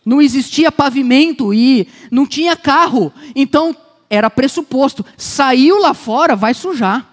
[0.04, 3.12] Não existia pavimento e não tinha carro.
[3.34, 3.76] Então,
[4.08, 7.06] era pressuposto: saiu lá fora, vai sujar.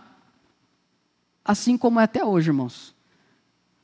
[1.43, 2.93] Assim como é até hoje, irmãos.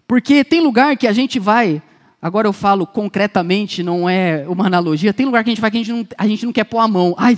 [0.07, 1.81] Porque tem lugar que a gente vai,
[2.21, 5.77] agora eu falo concretamente, não é uma analogia, tem lugar que a gente vai que
[5.77, 7.15] a gente não, a gente não quer pôr a mão.
[7.17, 7.37] Ai,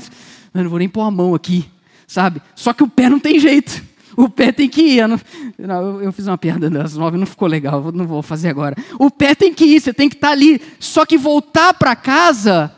[0.53, 1.65] eu não vou nem pôr a mão aqui
[2.13, 2.41] sabe?
[2.55, 3.83] Só que o pé não tem jeito.
[4.15, 4.97] O pé tem que ir.
[4.99, 5.19] Eu, não,
[5.57, 8.75] não, eu fiz uma piada das nove, não ficou legal, não vou fazer agora.
[8.99, 10.61] O pé tem que ir, você tem que estar tá ali.
[10.79, 12.71] Só que voltar para casa,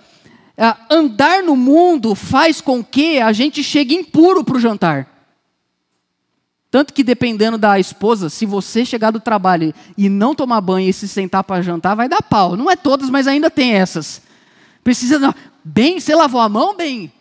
[0.90, 5.16] andar no mundo, faz com que a gente chegue impuro para o jantar.
[6.76, 10.94] Tanto que dependendo da esposa, se você chegar do trabalho e não tomar banho e
[10.94, 12.58] se sentar para jantar, vai dar pau.
[12.58, 14.22] Não é todas, mas ainda tem essas.
[14.84, 15.34] Precisa.
[15.64, 17.12] Bem, você lavou a mão, bem?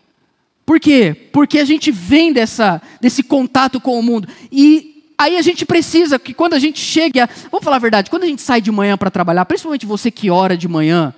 [0.64, 1.14] Por quê?
[1.32, 4.28] Porque a gente vem dessa, desse contato com o mundo.
[4.50, 7.28] E aí a gente precisa que quando a gente chega.
[7.50, 10.30] Vamos falar a verdade, quando a gente sai de manhã para trabalhar, principalmente você que
[10.30, 11.14] ora de manhã,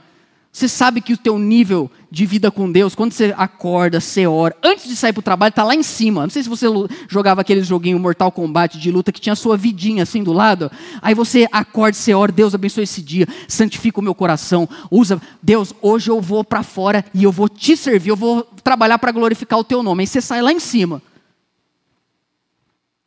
[0.56, 4.56] você sabe que o teu nível de vida com Deus, quando você acorda, você ora,
[4.64, 6.22] antes de sair para o trabalho, está lá em cima.
[6.22, 6.64] Não sei se você
[7.10, 10.72] jogava aquele joguinho Mortal Kombat de luta que tinha a sua vidinha assim do lado.
[11.02, 15.74] Aí você acorda, você ora, Deus abençoe esse dia, santifica o meu coração, usa, Deus,
[15.82, 19.58] hoje eu vou para fora e eu vou te servir, eu vou trabalhar para glorificar
[19.58, 20.04] o teu nome.
[20.04, 21.02] Aí você sai lá em cima.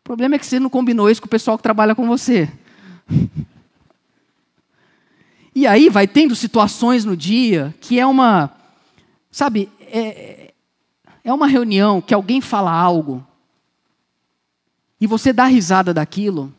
[0.01, 2.47] O problema é que você não combinou isso com o pessoal que trabalha com você.
[5.59, 8.49] E aí vai tendo situações no dia que é uma,
[9.29, 10.53] sabe, é,
[11.21, 13.27] é uma reunião que alguém fala algo
[15.01, 16.53] e você dá risada daquilo,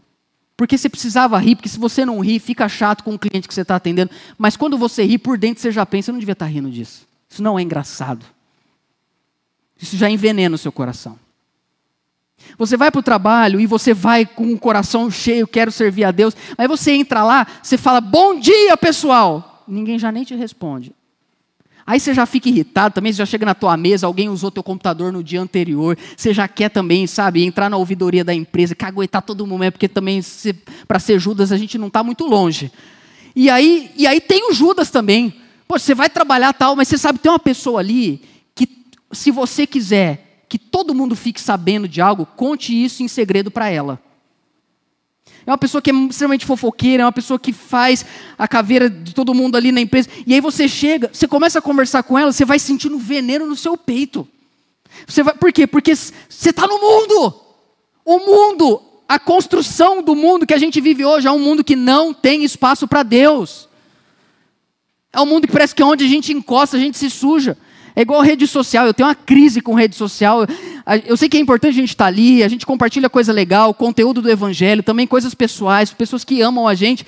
[0.55, 3.55] porque você precisava rir, porque se você não rir, fica chato com o cliente que
[3.55, 4.11] você está atendendo.
[4.37, 6.71] Mas quando você ri, por dentro você já pensa, eu não devia estar tá rindo
[6.71, 7.09] disso.
[7.27, 8.27] Isso não é engraçado.
[9.81, 11.19] Isso já envenena o seu coração.
[12.59, 16.11] Você vai para o trabalho e você vai com o coração cheio, quero servir a
[16.11, 16.37] Deus.
[16.59, 19.65] Aí você entra lá, você fala, bom dia pessoal.
[19.67, 20.93] Ninguém já nem te responde.
[21.87, 24.63] Aí você já fica irritado também, você já chega na tua mesa, alguém usou teu
[24.63, 29.23] computador no dia anterior, você já quer também, sabe, entrar na ouvidoria da empresa, caguetar
[29.23, 30.21] todo mundo, é porque também
[30.87, 32.71] para ser Judas a gente não está muito longe.
[33.35, 35.35] E aí, e aí tem o Judas também.
[35.67, 38.23] Pô, você vai trabalhar tal, mas você sabe, tem uma pessoa ali
[38.55, 38.69] que,
[39.13, 43.71] se você quiser que todo mundo fique sabendo de algo, conte isso em segredo para
[43.71, 44.03] ela.
[45.47, 48.05] É uma pessoa que é extremamente fofoqueira, é uma pessoa que faz
[48.37, 50.09] a caveira de todo mundo ali na empresa.
[50.27, 53.55] E aí você chega, você começa a conversar com ela, você vai sentindo veneno no
[53.55, 54.27] seu peito.
[55.07, 55.69] Você vai, por quê?
[55.69, 57.41] Porque você está no mundo.
[58.05, 61.77] O mundo, a construção do mundo que a gente vive hoje é um mundo que
[61.77, 63.69] não tem espaço para Deus.
[65.13, 67.57] É um mundo que parece que é onde a gente encosta, a gente se suja.
[67.95, 70.47] É igual rede social, eu tenho uma crise com rede social.
[71.07, 73.75] Eu sei que é importante a gente estar tá ali, a gente compartilha coisa legal,
[73.75, 77.07] conteúdo do evangelho, também coisas pessoais, pessoas que amam a gente.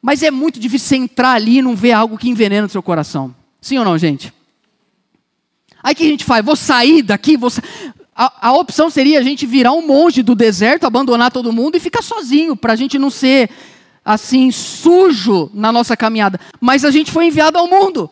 [0.00, 2.82] Mas é muito difícil você entrar ali e não ver algo que envenena o seu
[2.82, 3.34] coração.
[3.60, 4.32] Sim ou não, gente?
[5.82, 6.44] Aí o que a gente faz?
[6.44, 7.62] Vou sair daqui, vou sa...
[8.14, 11.80] a, a, opção seria a gente virar um monge do deserto, abandonar todo mundo e
[11.80, 13.50] ficar sozinho, para a gente não ser
[14.04, 16.38] assim sujo na nossa caminhada.
[16.60, 18.10] Mas a gente foi enviado ao mundo.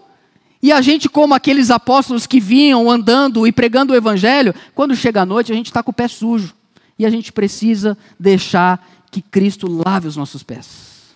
[0.64, 5.20] E a gente, como aqueles apóstolos que vinham andando e pregando o evangelho, quando chega
[5.20, 6.55] a noite a gente está com o pé sujo.
[6.98, 11.14] E a gente precisa deixar que Cristo lave os nossos pés.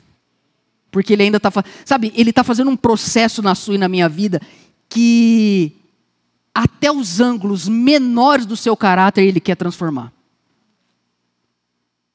[0.90, 1.50] Porque ele ainda está,
[1.82, 4.38] sabe, ele está fazendo um processo na sua e na minha vida
[4.86, 5.74] que
[6.54, 10.12] até os ângulos menores do seu caráter ele quer transformar.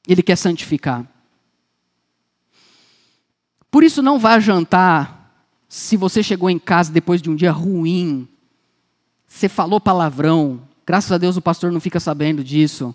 [0.06, 1.04] Ele quer santificar.
[3.72, 5.23] Por isso, não vá jantar
[5.74, 8.28] se você chegou em casa depois de um dia ruim,
[9.26, 12.94] você falou palavrão, graças a Deus o pastor não fica sabendo disso.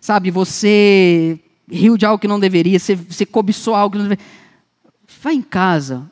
[0.00, 1.38] Sabe, você
[1.70, 4.24] riu de algo que não deveria, você, você cobiçou algo que não deveria.
[5.20, 6.10] Vai em casa,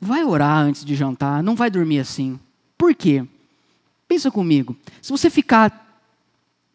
[0.00, 2.38] vai orar antes de jantar, não vai dormir assim.
[2.78, 3.26] Por quê?
[4.06, 4.76] Pensa comigo.
[5.02, 6.06] Se você ficar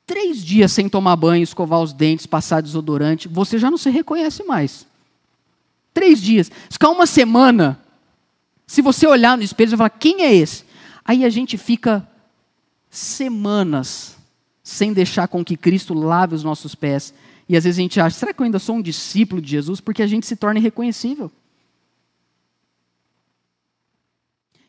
[0.05, 4.43] três dias sem tomar banho, escovar os dentes, passar desodorante, você já não se reconhece
[4.43, 4.85] mais.
[5.93, 6.51] Três dias.
[6.69, 7.79] Ficar uma semana,
[8.73, 10.65] se você olhar no espelho, você vai falar: quem é esse?
[11.05, 12.09] Aí a gente fica
[12.89, 14.17] semanas
[14.63, 17.13] sem deixar com que Cristo lave os nossos pés.
[17.47, 19.79] E às vezes a gente acha: será que eu ainda sou um discípulo de Jesus?
[19.79, 21.31] Porque a gente se torna irreconhecível.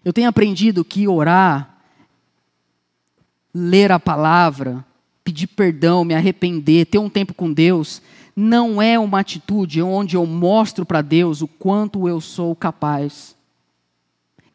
[0.05, 1.79] Eu tenho aprendido que orar,
[3.55, 4.85] ler a palavra,
[5.25, 8.03] pedir perdão, me arrepender, ter um tempo com Deus,
[8.37, 13.35] não é uma atitude onde eu mostro para Deus o quanto eu sou capaz.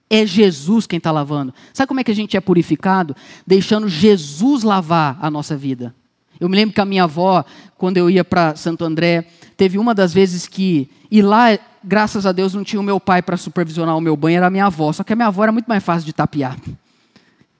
[0.10, 1.54] É Jesus quem está lavando.
[1.72, 3.16] Sabe como é que a gente é purificado?
[3.46, 5.94] Deixando Jesus lavar a nossa vida.
[6.40, 7.44] Eu me lembro que a minha avó,
[7.78, 9.26] quando eu ia para Santo André,
[9.58, 10.90] teve uma das vezes que.
[11.12, 14.38] E lá, graças a Deus, não tinha o meu pai para supervisionar o meu banho,
[14.38, 14.92] era a minha avó.
[14.94, 16.58] Só que a minha avó era muito mais fácil de tapear.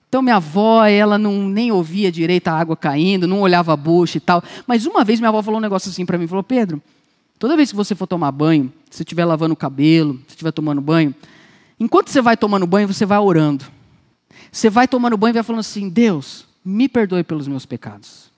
[0.08, 4.18] Então minha avó, ela não nem ouvia direito a água caindo, não olhava a bucha
[4.18, 4.42] e tal.
[4.66, 6.82] Mas uma vez minha avó falou um negócio assim para mim, falou: "Pedro,
[7.38, 10.80] toda vez que você for tomar banho, se estiver lavando o cabelo, se estiver tomando
[10.80, 11.14] banho,
[11.80, 13.64] enquanto você vai tomando banho, você vai orando.
[14.52, 18.30] Você vai tomando banho e vai falando assim: "Deus, me perdoe pelos meus pecados.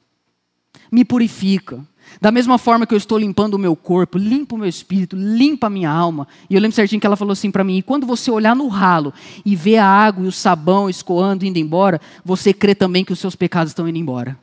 [0.91, 1.85] Me purifica.
[2.21, 5.67] Da mesma forma que eu estou limpando o meu corpo, limpa o meu espírito, limpa
[5.67, 6.29] a minha alma.
[6.49, 8.69] E eu lembro certinho que ela falou assim para mim: e quando você olhar no
[8.69, 9.13] ralo
[9.45, 13.19] e ver a água e o sabão escoando, indo embora, você crê também que os
[13.19, 14.39] seus pecados estão indo embora.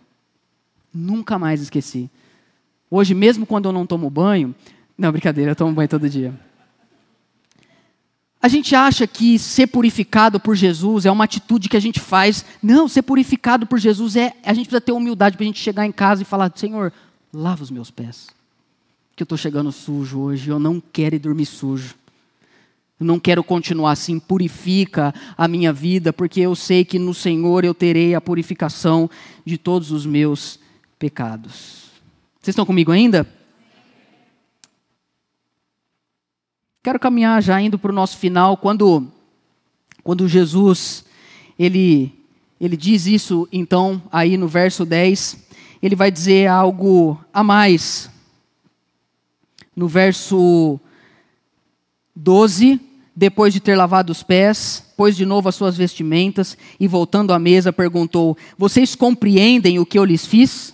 [0.94, 2.10] Nunca mais esqueci.
[2.90, 4.56] Hoje, mesmo quando eu não tomo banho,
[4.98, 6.34] não, brincadeira, eu tomo banho todo dia.
[8.42, 12.46] A gente acha que ser purificado por Jesus é uma atitude que a gente faz.
[12.64, 14.34] Não, ser purificado por Jesus é.
[14.44, 16.94] A gente precisa ter humildade para a gente chegar em casa e falar: Senhor,
[17.34, 18.28] lava os meus pés.
[19.14, 21.96] Que eu estou chegando sujo hoje, eu não quero ir dormir sujo.
[22.98, 27.64] Eu não quero continuar assim, purifica a minha vida, porque eu sei que no Senhor
[27.64, 29.10] eu terei a purificação
[29.46, 30.60] de todos os meus
[30.98, 31.90] pecados.
[32.42, 33.28] Vocês estão comigo ainda?
[36.82, 39.06] Quero caminhar já indo para o nosso final, quando,
[40.02, 41.04] quando Jesus,
[41.58, 42.14] ele,
[42.60, 45.46] ele diz isso, então, aí no verso 10,
[45.84, 48.10] ele vai dizer algo a mais.
[49.76, 50.80] No verso
[52.16, 52.80] 12,
[53.14, 57.40] depois de ter lavado os pés, pôs de novo as suas vestimentas e, voltando à
[57.40, 60.74] mesa, perguntou: Vocês compreendem o que eu lhes fiz?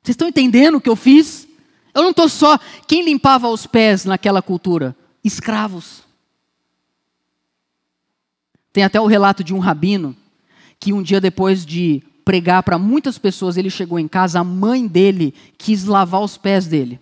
[0.00, 1.48] Vocês estão entendendo o que eu fiz?
[1.94, 2.58] Eu não estou só.
[2.86, 4.96] Quem limpava os pés naquela cultura?
[5.22, 6.02] Escravos.
[8.72, 10.16] Tem até o relato de um rabino
[10.80, 14.86] que um dia depois de pregar para muitas pessoas, ele chegou em casa, a mãe
[14.86, 16.98] dele quis lavar os pés dele.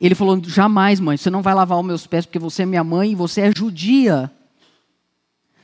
[0.00, 2.84] Ele falou: Jamais, mãe, você não vai lavar os meus pés porque você é minha
[2.84, 4.30] mãe e você é judia.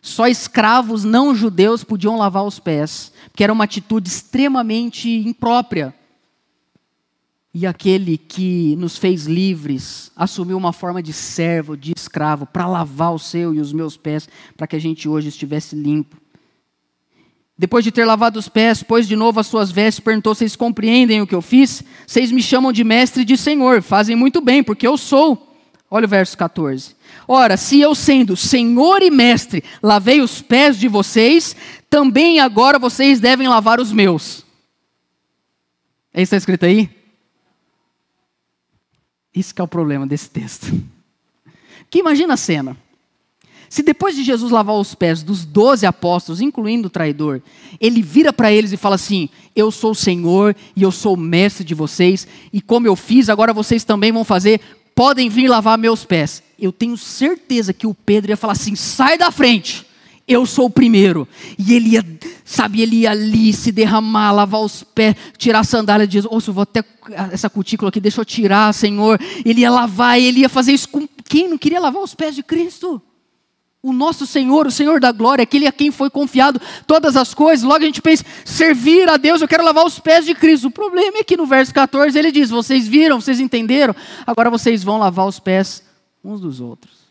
[0.01, 5.95] Só escravos não judeus podiam lavar os pés, porque era uma atitude extremamente imprópria.
[7.53, 13.15] E aquele que nos fez livres assumiu uma forma de servo, de escravo, para lavar
[13.15, 16.17] o seu e os meus pés, para que a gente hoje estivesse limpo.
[17.57, 21.21] Depois de ter lavado os pés, pôs de novo as suas vestes, perguntou: Vocês compreendem
[21.21, 21.83] o que eu fiz?
[22.07, 25.57] Vocês me chamam de mestre e de senhor, fazem muito bem, porque eu sou.
[25.91, 26.95] Olha o verso 14.
[27.27, 31.57] Ora, se eu sendo senhor e mestre lavei os pés de vocês,
[31.91, 34.45] também agora vocês devem lavar os meus.
[36.13, 36.98] É isso que está escrito aí?
[39.35, 40.67] Isso que é o problema desse texto.
[41.91, 42.77] Que imagina a cena.
[43.69, 47.43] Se depois de Jesus lavar os pés dos doze apóstolos, incluindo o traidor,
[47.79, 51.19] ele vira para eles e fala assim: Eu sou o Senhor e eu sou o
[51.19, 54.61] mestre de vocês, e como eu fiz, agora vocês também vão fazer,
[54.95, 56.43] podem vir lavar meus pés.
[56.59, 59.87] Eu tenho certeza que o Pedro ia falar assim: Sai da frente,
[60.29, 61.27] eu sou o primeiro.
[61.59, 62.05] E ele ia,
[62.45, 66.33] sabe, ele ia ali se derramar, lavar os pés, tirar a sandália de Jesus.
[66.33, 66.85] Ouça, vou até
[67.33, 69.19] essa cutícula aqui, deixa eu tirar, Senhor.
[69.45, 72.43] Ele ia lavar, ele ia fazer isso com quem não queria lavar os pés de
[72.43, 73.01] Cristo?
[73.81, 77.65] O nosso Senhor, o Senhor da glória, aquele a quem foi confiado todas as coisas.
[77.65, 80.67] Logo a gente pensa, servir a Deus, eu quero lavar os pés de Cristo.
[80.67, 83.95] O problema é que no verso 14 ele diz: Vocês viram, vocês entenderam,
[84.27, 85.83] agora vocês vão lavar os pés
[86.25, 87.08] uns dos outros.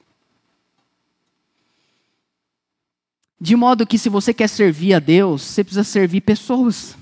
[3.39, 6.95] De modo que se você quer servir a Deus, você precisa servir pessoas.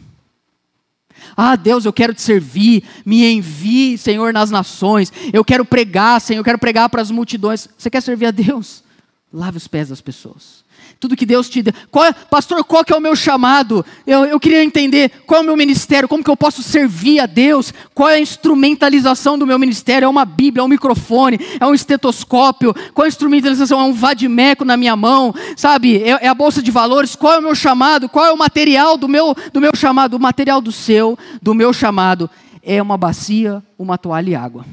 [1.36, 5.12] Ah, Deus, eu quero te servir, me envie, Senhor, nas nações.
[5.32, 7.70] Eu quero pregar, Senhor, eu quero pregar para as multidões.
[7.78, 8.84] Você quer servir a Deus?
[9.32, 10.65] Lave os pés das pessoas.
[11.00, 11.74] Tudo que Deus te deu.
[11.92, 13.86] Qual é, pastor, qual que é o meu chamado?
[14.08, 17.26] Eu, eu queria entender qual é o meu ministério, como que eu posso servir a
[17.26, 20.06] Deus, qual é a instrumentalização do meu ministério?
[20.06, 23.80] É uma Bíblia, é um microfone, é um estetoscópio, qual é a instrumentalização?
[23.80, 26.02] É um vadimeco na minha mão, sabe?
[26.02, 28.10] É, é a bolsa de valores, qual é o meu chamado?
[28.10, 30.16] Qual é o material do meu, do meu chamado?
[30.16, 32.30] O material do seu, do meu chamado,
[32.64, 34.66] é uma bacia, uma toalha e água.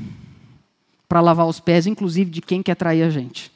[1.07, 3.52] Para lavar os pés, inclusive, de quem quer trair a gente.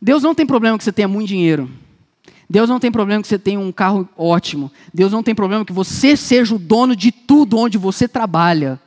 [0.00, 1.70] Deus não tem problema que você tenha muito dinheiro.
[2.48, 4.72] Deus não tem problema que você tenha um carro ótimo.
[4.92, 8.80] Deus não tem problema que você seja o dono de tudo onde você trabalha.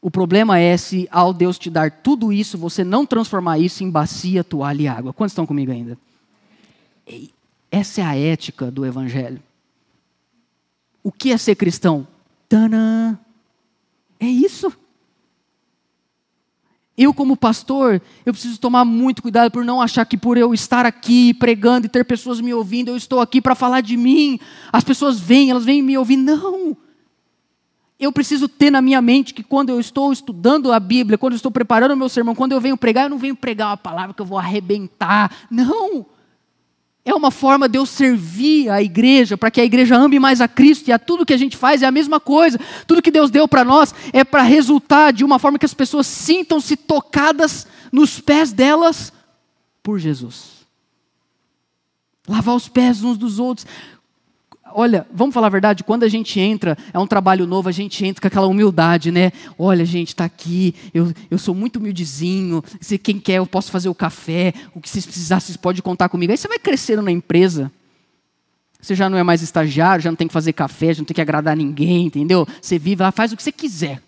[0.00, 3.90] O problema é se, ao Deus te dar tudo isso, você não transformar isso em
[3.90, 5.12] bacia, toalha e água.
[5.12, 5.98] Quantos estão comigo ainda?
[7.70, 9.42] Essa é a ética do Evangelho.
[11.02, 12.06] O que é ser cristão?
[12.48, 13.18] Tanã!
[14.18, 14.72] É isso.
[16.96, 20.86] Eu, como pastor, eu preciso tomar muito cuidado por não achar que por eu estar
[20.86, 24.38] aqui pregando e ter pessoas me ouvindo, eu estou aqui para falar de mim.
[24.72, 26.16] As pessoas vêm, elas vêm me ouvir.
[26.16, 26.74] Não!
[27.98, 31.36] Eu preciso ter na minha mente que quando eu estou estudando a Bíblia, quando eu
[31.36, 34.14] estou preparando o meu sermão, quando eu venho pregar, eu não venho pregar uma palavra
[34.14, 35.34] que eu vou arrebentar.
[35.50, 36.06] Não!
[37.06, 40.48] É uma forma de eu servir a igreja, para que a igreja ame mais a
[40.48, 42.58] Cristo, e a tudo que a gente faz é a mesma coisa.
[42.84, 46.08] Tudo que Deus deu para nós é para resultar de uma forma que as pessoas
[46.08, 49.12] sintam-se tocadas nos pés delas
[49.84, 50.66] por Jesus.
[52.28, 53.68] Lavar os pés uns dos outros
[54.78, 58.04] olha, vamos falar a verdade, quando a gente entra, é um trabalho novo, a gente
[58.04, 59.32] entra com aquela humildade, né?
[59.58, 63.88] Olha, gente, está aqui, eu, eu sou muito humildezinho, se quem quer, eu posso fazer
[63.88, 66.30] o café, o que vocês precisarem, vocês podem contar comigo.
[66.30, 67.72] Aí você vai crescendo na empresa.
[68.78, 71.14] Você já não é mais estagiário, já não tem que fazer café, já não tem
[71.14, 72.46] que agradar ninguém, entendeu?
[72.60, 74.02] Você vive lá, faz o que você quiser.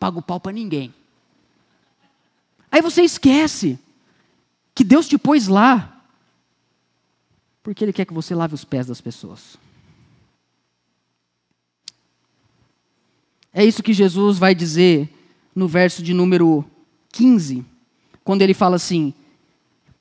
[0.00, 0.92] Paga o pau para ninguém.
[2.72, 3.78] Aí você esquece
[4.74, 6.02] que Deus te pôs lá
[7.62, 9.56] porque Ele quer que você lave os pés das pessoas.
[13.58, 15.08] É isso que Jesus vai dizer
[15.54, 16.62] no verso de número
[17.10, 17.64] 15,
[18.22, 19.14] quando ele fala assim: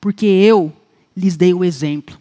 [0.02, 0.74] Porque eu
[1.16, 2.20] lhes dei o exemplo.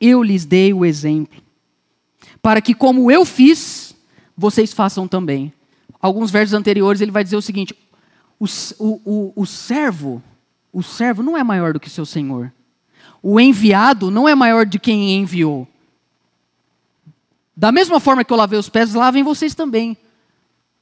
[0.00, 1.42] Eu lhes dei o exemplo.
[2.40, 3.92] Para que, como eu fiz,
[4.36, 5.52] vocês façam também.
[6.00, 7.74] Alguns versos anteriores ele vai dizer o seguinte:
[8.38, 8.44] o,
[8.78, 10.22] o, o, o servo,
[10.72, 12.52] o servo não é maior do que seu senhor.
[13.20, 15.66] O enviado não é maior de quem enviou.
[17.56, 19.96] Da mesma forma que eu lavei os pés, lavem vocês também.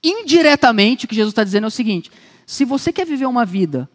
[0.02, 2.10] Indiretamente, o que Jesus está dizendo é o seguinte:
[2.44, 3.88] se você quer viver uma vida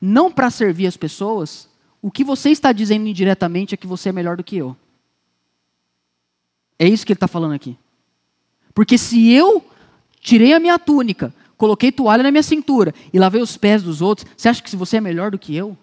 [0.00, 1.68] não para servir as pessoas,
[2.00, 4.74] o que você está dizendo indiretamente é que você é melhor do que eu.
[6.78, 7.76] É isso que ele está falando aqui.
[8.72, 9.62] Porque se eu
[10.20, 14.26] tirei a minha túnica, coloquei toalha na minha cintura e lavei os pés dos outros,
[14.34, 15.76] você acha que você é melhor do que eu?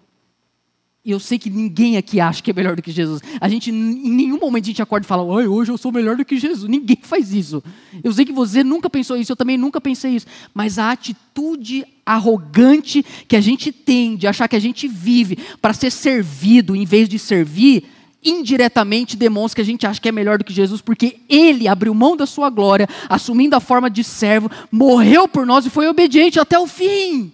[1.08, 3.22] E eu sei que ninguém aqui acha que é melhor do que Jesus.
[3.40, 6.16] A gente, em nenhum momento, a gente acorda e fala, Oi, hoje eu sou melhor
[6.16, 6.68] do que Jesus.
[6.68, 7.64] Ninguém faz isso.
[8.04, 10.26] Eu sei que você nunca pensou isso, eu também nunca pensei isso.
[10.52, 15.72] Mas a atitude arrogante que a gente tem de achar que a gente vive para
[15.72, 17.84] ser servido em vez de servir,
[18.22, 21.94] indiretamente demonstra que a gente acha que é melhor do que Jesus, porque ele abriu
[21.94, 26.38] mão da sua glória, assumindo a forma de servo, morreu por nós e foi obediente
[26.38, 27.32] até o fim.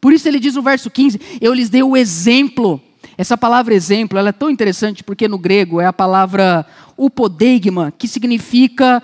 [0.00, 2.80] Por isso ele diz no verso 15: Eu lhes dei o exemplo.
[3.16, 6.64] Essa palavra exemplo ela é tão interessante porque no grego é a palavra
[6.96, 9.02] upodeigma, que significa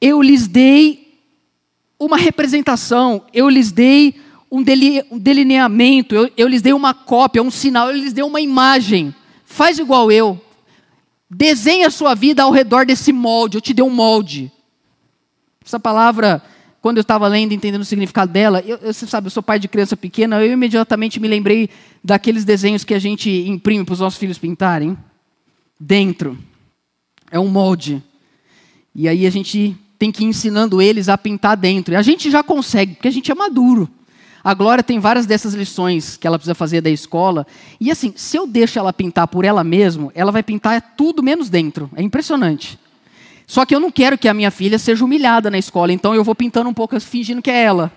[0.00, 1.18] eu lhes dei
[1.98, 4.14] uma representação, eu lhes dei
[4.50, 9.14] um, delineamento, eu, eu lhes dei uma cópia, um sinal, eu lhes dei uma imagem.
[9.44, 10.40] Faz igual eu.
[11.30, 14.52] Desenha a sua vida ao redor desse molde, eu te dei um molde.
[15.64, 16.42] Essa palavra
[16.84, 19.58] quando eu estava lendo, entendendo o significado dela, eu, eu, você sabe, eu sou pai
[19.58, 21.70] de criança pequena, eu imediatamente me lembrei
[22.04, 24.94] daqueles desenhos que a gente imprime para os nossos filhos pintarem.
[25.80, 26.36] Dentro.
[27.30, 28.02] É um molde.
[28.94, 31.94] E aí a gente tem que ir ensinando eles a pintar dentro.
[31.94, 33.88] E a gente já consegue, porque a gente é maduro.
[34.44, 37.46] A Glória tem várias dessas lições que ela precisa fazer da escola.
[37.80, 41.48] E assim, se eu deixo ela pintar por ela mesma, ela vai pintar tudo menos
[41.48, 41.90] dentro.
[41.96, 42.78] É impressionante.
[43.46, 46.24] Só que eu não quero que a minha filha seja humilhada na escola, então eu
[46.24, 47.92] vou pintando um pouco fingindo que é ela.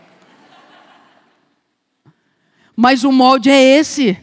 [2.75, 4.17] Mas o molde é esse.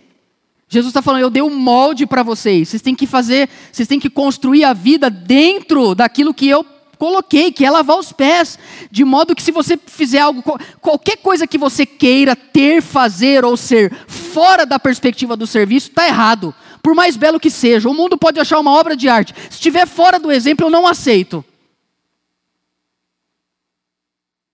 [0.69, 2.69] Jesus está falando, eu dei um molde para vocês.
[2.69, 6.65] Vocês têm que fazer, vocês têm que construir a vida dentro daquilo que eu
[6.99, 8.59] coloquei, que é lavar os pés.
[8.91, 10.43] De modo que se você fizer algo,
[10.81, 16.07] qualquer coisa que você queira ter, fazer ou ser fora da perspectiva do serviço, está
[16.07, 16.55] errado.
[16.85, 19.33] Por mais belo que seja, o mundo pode achar uma obra de arte.
[19.45, 21.43] Se estiver fora do exemplo, eu não aceito.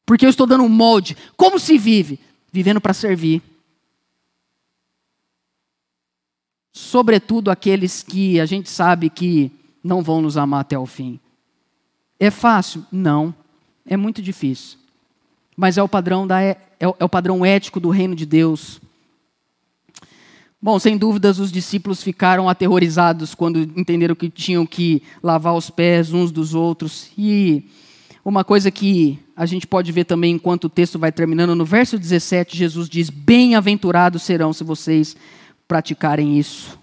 [0.07, 1.17] Porque eu estou dando um molde.
[1.37, 2.21] Como se vive?
[2.53, 3.43] Vivendo para servir.
[6.73, 9.51] Sobretudo aqueles que a gente sabe que
[9.83, 11.19] não vão nos amar até o fim.
[12.21, 12.87] É fácil?
[12.93, 13.35] Não.
[13.85, 14.79] É muito difícil.
[15.57, 18.81] Mas é o padrão, da, é, é o padrão ético do reino de Deus.
[20.63, 26.13] Bom, sem dúvidas, os discípulos ficaram aterrorizados quando entenderam que tinham que lavar os pés
[26.13, 27.11] uns dos outros.
[27.17, 27.65] E
[28.23, 31.99] uma coisa que a gente pode ver também enquanto o texto vai terminando, no verso
[31.99, 35.17] 17, Jesus diz: Bem-aventurados serão se vocês
[35.67, 36.79] praticarem isso.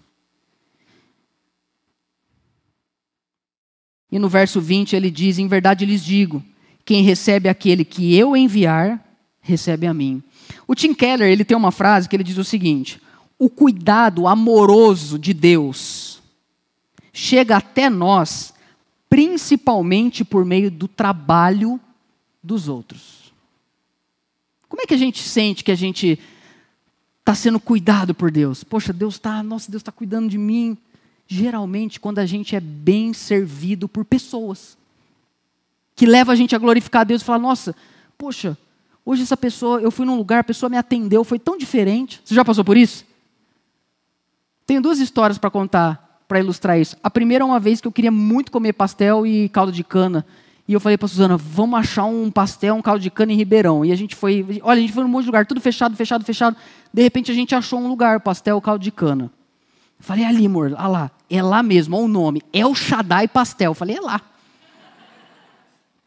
[4.12, 6.44] E no verso 20 ele diz: Em verdade lhes digo,
[6.84, 9.06] quem recebe aquele que eu enviar,
[9.40, 10.24] recebe a mim.
[10.68, 13.00] O Tim Keller ele tem uma frase que ele diz o seguinte:
[13.40, 16.22] O cuidado amoroso de Deus
[17.14, 18.54] chega até nós
[19.10, 21.80] principalmente por meio do trabalho
[22.44, 23.34] dos outros.
[24.68, 26.20] Como é que a gente sente que a gente
[27.20, 28.64] está sendo cuidado por Deus?
[28.64, 30.78] Poxa, Deus está, nossa, Deus está cuidando de mim
[31.28, 34.78] geralmente quando a gente é bem servido por pessoas.
[35.96, 37.76] Que leva a gente a glorificar a Deus e falar: nossa,
[38.18, 38.58] poxa,
[39.06, 42.22] hoje essa pessoa, eu fui num lugar, a pessoa me atendeu, foi tão diferente.
[42.24, 43.06] Você já passou por isso?
[44.68, 46.98] Tenho duas histórias para contar, para ilustrar isso.
[47.02, 50.26] A primeira é uma vez que eu queria muito comer pastel e caldo de cana.
[50.68, 53.86] E eu falei para Suzana, vamos achar um pastel, um caldo de cana em Ribeirão.
[53.86, 56.26] E a gente foi, olha, a gente foi num monte de lugar, tudo fechado, fechado,
[56.26, 56.58] fechado.
[56.94, 59.32] De repente a gente achou um lugar, pastel, caldo de cana.
[60.02, 61.12] Falei, é ali, amor, olha lá.
[61.30, 62.42] É lá mesmo, olha o nome.
[62.52, 63.74] É o Shaddai Pastel.
[63.74, 64.22] Falei, é lá.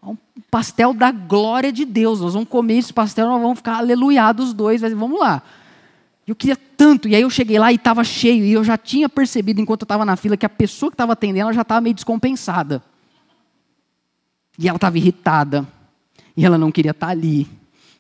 [0.02, 0.18] É um
[0.50, 2.20] pastel da glória de Deus.
[2.20, 4.82] Nós vamos comer esse pastel, nós vamos ficar aleluiados os dois.
[4.82, 5.42] Vamos lá.
[6.30, 7.08] Eu queria tanto.
[7.08, 8.44] E aí eu cheguei lá e estava cheio.
[8.44, 11.14] E eu já tinha percebido, enquanto eu estava na fila, que a pessoa que estava
[11.14, 12.80] atendendo ela já estava meio descompensada.
[14.56, 15.66] E ela estava irritada.
[16.36, 17.48] E ela não queria estar tá ali.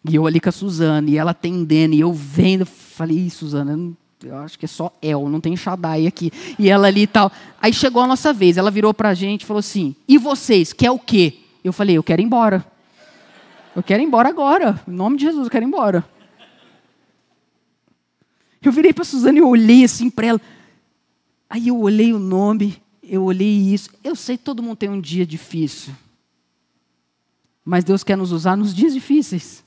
[0.08, 2.64] E eu ali com a Suzana, e ela atendendo, e eu vendo.
[2.64, 3.76] Falei, Suzana,
[4.22, 6.30] eu acho que é só El, não tem Shaddai aqui.
[6.56, 7.32] E ela ali e tal.
[7.60, 10.92] Aí chegou a nossa vez, ela virou pra gente e falou assim: E vocês, quer
[10.92, 11.38] o quê?
[11.64, 12.64] Eu falei: Eu quero ir embora.
[13.74, 14.80] Eu quero ir embora agora.
[14.86, 16.04] Em nome de Jesus, eu quero ir embora.
[18.62, 20.40] Eu virei para Suzana e olhei assim para ela.
[21.48, 23.90] Aí eu olhei o nome, eu olhei isso.
[24.04, 25.94] Eu sei que todo mundo tem um dia difícil.
[27.64, 29.64] Mas Deus quer nos usar nos dias difíceis.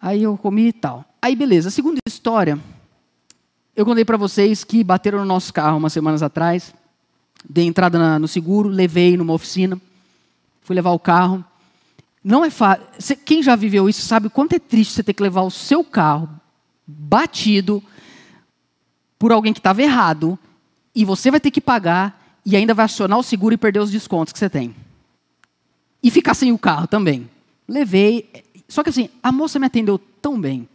[0.00, 1.04] Aí eu comi e tal.
[1.20, 1.68] Aí beleza.
[1.68, 2.58] A segunda história
[3.76, 6.72] eu contei para vocês que bateram no nosso carro umas semanas atrás.
[7.48, 9.78] Dei entrada na, no seguro, levei numa oficina,
[10.62, 11.44] fui levar o carro.
[12.22, 12.86] Não é fácil.
[13.24, 15.84] Quem já viveu isso sabe o quanto é triste você ter que levar o seu
[15.84, 16.40] carro
[16.86, 17.82] batido
[19.18, 20.38] por alguém que estava errado
[20.94, 23.90] e você vai ter que pagar e ainda vai acionar o seguro e perder os
[23.90, 24.74] descontos que você tem.
[26.02, 27.28] E ficar sem o carro também.
[27.66, 28.28] Levei.
[28.68, 30.68] Só que assim, a moça me atendeu tão bem.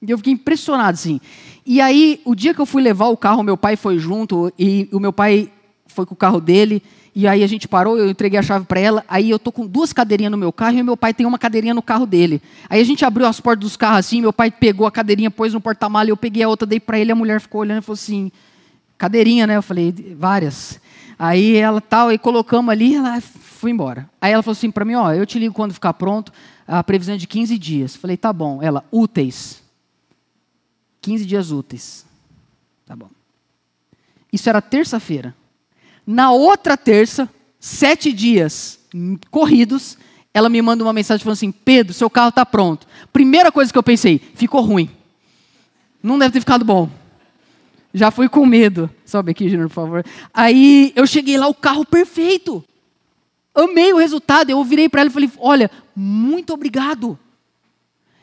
[0.00, 1.20] E eu fiquei impressionado, assim.
[1.64, 4.88] E aí, o dia que eu fui levar o carro, meu pai foi junto, e
[4.92, 5.48] o meu pai
[5.92, 6.82] foi com o carro dele,
[7.14, 9.66] e aí a gente parou, eu entreguei a chave para ela, aí eu tô com
[9.66, 12.40] duas cadeirinhas no meu carro, e meu pai tem uma cadeirinha no carro dele.
[12.68, 15.52] Aí a gente abriu as portas dos carros assim, meu pai pegou a cadeirinha, pôs
[15.52, 17.94] no porta-malha, eu peguei a outra, dei para ele, a mulher ficou olhando e falou
[17.94, 18.32] assim,
[18.96, 19.56] cadeirinha, né?
[19.56, 20.80] Eu falei, várias.
[21.18, 24.08] Aí ela tal, e colocamos ali, ela foi embora.
[24.20, 26.32] Aí ela falou assim para mim, ó, eu te ligo quando ficar pronto,
[26.66, 27.94] a previsão é de 15 dias.
[27.96, 28.62] Falei, tá bom.
[28.62, 29.62] Ela, úteis.
[31.00, 32.06] 15 dias úteis.
[32.86, 33.10] Tá bom.
[34.32, 35.34] Isso era terça-feira.
[36.06, 37.28] Na outra terça,
[37.60, 38.78] sete dias
[39.30, 39.96] corridos,
[40.34, 42.86] ela me manda uma mensagem falando assim: Pedro, seu carro está pronto.
[43.12, 44.90] Primeira coisa que eu pensei: ficou ruim.
[46.02, 46.90] Não deve ter ficado bom.
[47.94, 48.90] Já fui com medo.
[49.04, 50.04] Sobe aqui, Júnior, por favor.
[50.32, 52.64] Aí eu cheguei lá, o carro perfeito.
[53.54, 54.50] Amei o resultado.
[54.50, 57.18] Eu virei para ela e falei: Olha, muito obrigado.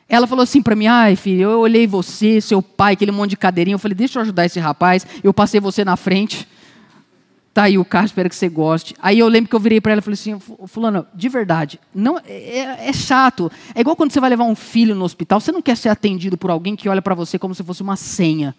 [0.08, 3.38] Ela falou assim para mim: ai, filho, eu olhei você, seu pai, aquele monte de
[3.38, 3.76] cadeirinha.
[3.76, 5.06] Eu falei: deixa eu ajudar esse rapaz.
[5.24, 6.48] Eu passei você na frente.
[7.60, 8.96] Tá aí o carro, espero que você goste.
[9.02, 12.18] Aí eu lembro que eu virei para ela e falei assim: Fulano, de verdade, não
[12.18, 13.52] é, é, é, chato.
[13.76, 16.38] É igual quando você vai levar um filho no hospital, você não quer ser atendido
[16.38, 18.56] por alguém que olha para você como se fosse uma senha.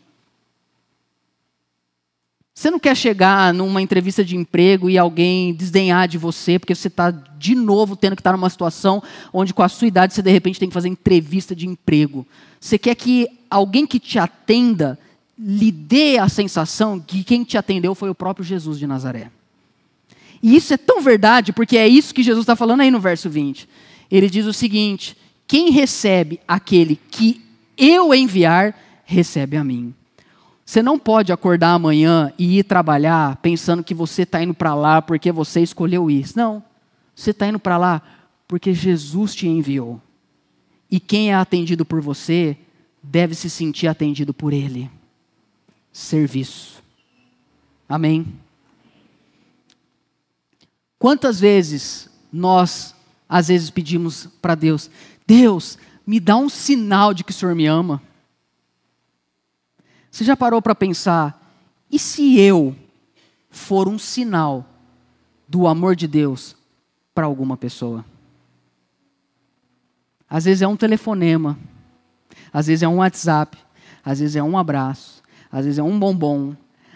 [2.53, 6.89] Você não quer chegar numa entrevista de emprego e alguém desdenhar de você, porque você
[6.89, 10.31] está de novo tendo que estar numa situação onde, com a sua idade, você de
[10.31, 12.27] repente tem que fazer entrevista de emprego.
[12.61, 14.99] Você quer que alguém que te atenda
[15.43, 19.31] lhe dê a sensação que quem te atendeu foi o próprio Jesus de Nazaré.
[20.43, 23.31] E isso é tão verdade, porque é isso que Jesus está falando aí no verso
[23.31, 23.67] 20.
[24.11, 25.17] Ele diz o seguinte:
[25.47, 27.41] quem recebe aquele que
[27.77, 29.95] eu enviar, recebe a mim.
[30.65, 35.03] Você não pode acordar amanhã e ir trabalhar pensando que você está indo para lá
[35.03, 36.37] porque você escolheu isso.
[36.37, 36.63] Não.
[37.15, 38.03] Você está indo para lá
[38.47, 40.01] porque Jesus te enviou.
[40.91, 42.57] E quem é atendido por você
[43.03, 44.91] deve se sentir atendido por Ele.
[45.93, 46.83] Serviço.
[47.89, 48.39] Amém?
[50.99, 52.95] Quantas vezes nós,
[53.29, 54.91] às vezes, pedimos para Deus:
[55.27, 58.03] Deus, me dá um sinal de que o Senhor me ama?
[60.11, 61.41] Você já parou para pensar,
[61.91, 62.77] e se eu
[63.49, 64.67] for um sinal
[65.49, 66.57] do amor de Deus
[67.15, 68.05] para alguma pessoa?
[70.29, 71.59] Às vezes é um telefonema,
[72.53, 73.59] às vezes é um WhatsApp,
[74.05, 75.20] às vezes é um abraço,
[75.51, 76.55] às vezes é um bombom,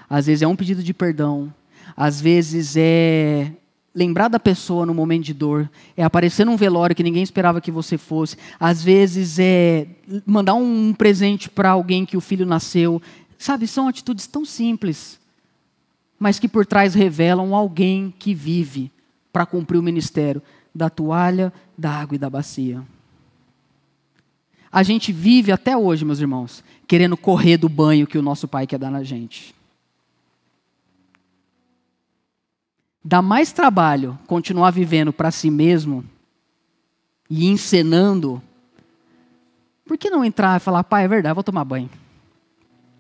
[0.09, 1.53] às vezes é um pedido de perdão,
[1.97, 3.53] às vezes é
[3.95, 7.71] lembrar da pessoa no momento de dor, é aparecer num velório que ninguém esperava que
[7.71, 9.87] você fosse, às vezes é
[10.27, 13.01] mandar um presente para alguém que o filho nasceu.
[13.39, 15.21] Sabe, são atitudes tão simples,
[16.19, 18.91] mas que por trás revelam alguém que vive
[19.33, 20.43] para cumprir o ministério
[20.75, 22.83] da toalha, da água e da bacia.
[24.75, 28.67] A gente vive até hoje, meus irmãos, querendo correr do banho que o nosso pai
[28.67, 29.55] quer dar na gente.
[33.05, 36.05] Dá mais trabalho continuar vivendo para si mesmo
[37.31, 38.43] e encenando.
[39.87, 41.89] Por que não entrar e falar, pai, é verdade, vou tomar banho.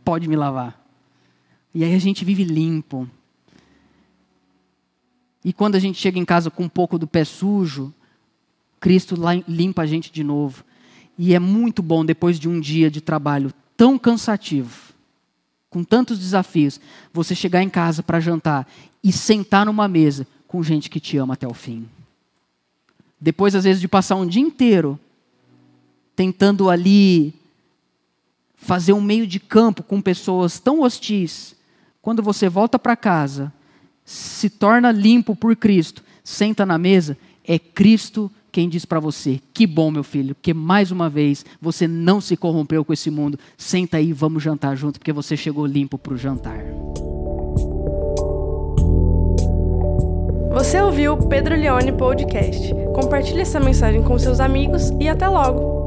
[0.04, 0.80] Pode me lavar.
[1.74, 3.10] E aí a gente vive limpo.
[5.44, 7.92] E quando a gente chega em casa com um pouco do pé sujo,
[8.78, 9.16] Cristo
[9.48, 10.62] limpa a gente de novo.
[11.18, 14.92] E é muito bom depois de um dia de trabalho tão cansativo,
[15.70, 16.80] com tantos desafios,
[17.12, 18.68] você chegar em casa para jantar
[19.02, 21.88] e sentar numa mesa com gente que te ama até o fim.
[23.20, 24.98] Depois, às vezes, de passar um dia inteiro
[26.14, 27.34] tentando ali
[28.54, 31.54] fazer um meio de campo com pessoas tão hostis,
[32.00, 33.52] quando você volta para casa,
[34.04, 39.66] se torna limpo por Cristo, senta na mesa, é Cristo quem diz para você: Que
[39.66, 43.36] bom, meu filho, porque mais uma vez você não se corrompeu com esse mundo.
[43.58, 46.64] Senta aí, vamos jantar junto, porque você chegou limpo para o jantar.
[50.52, 52.72] Você ouviu o Pedro Leone Podcast.
[52.94, 55.83] Compartilhe essa mensagem com seus amigos e até logo!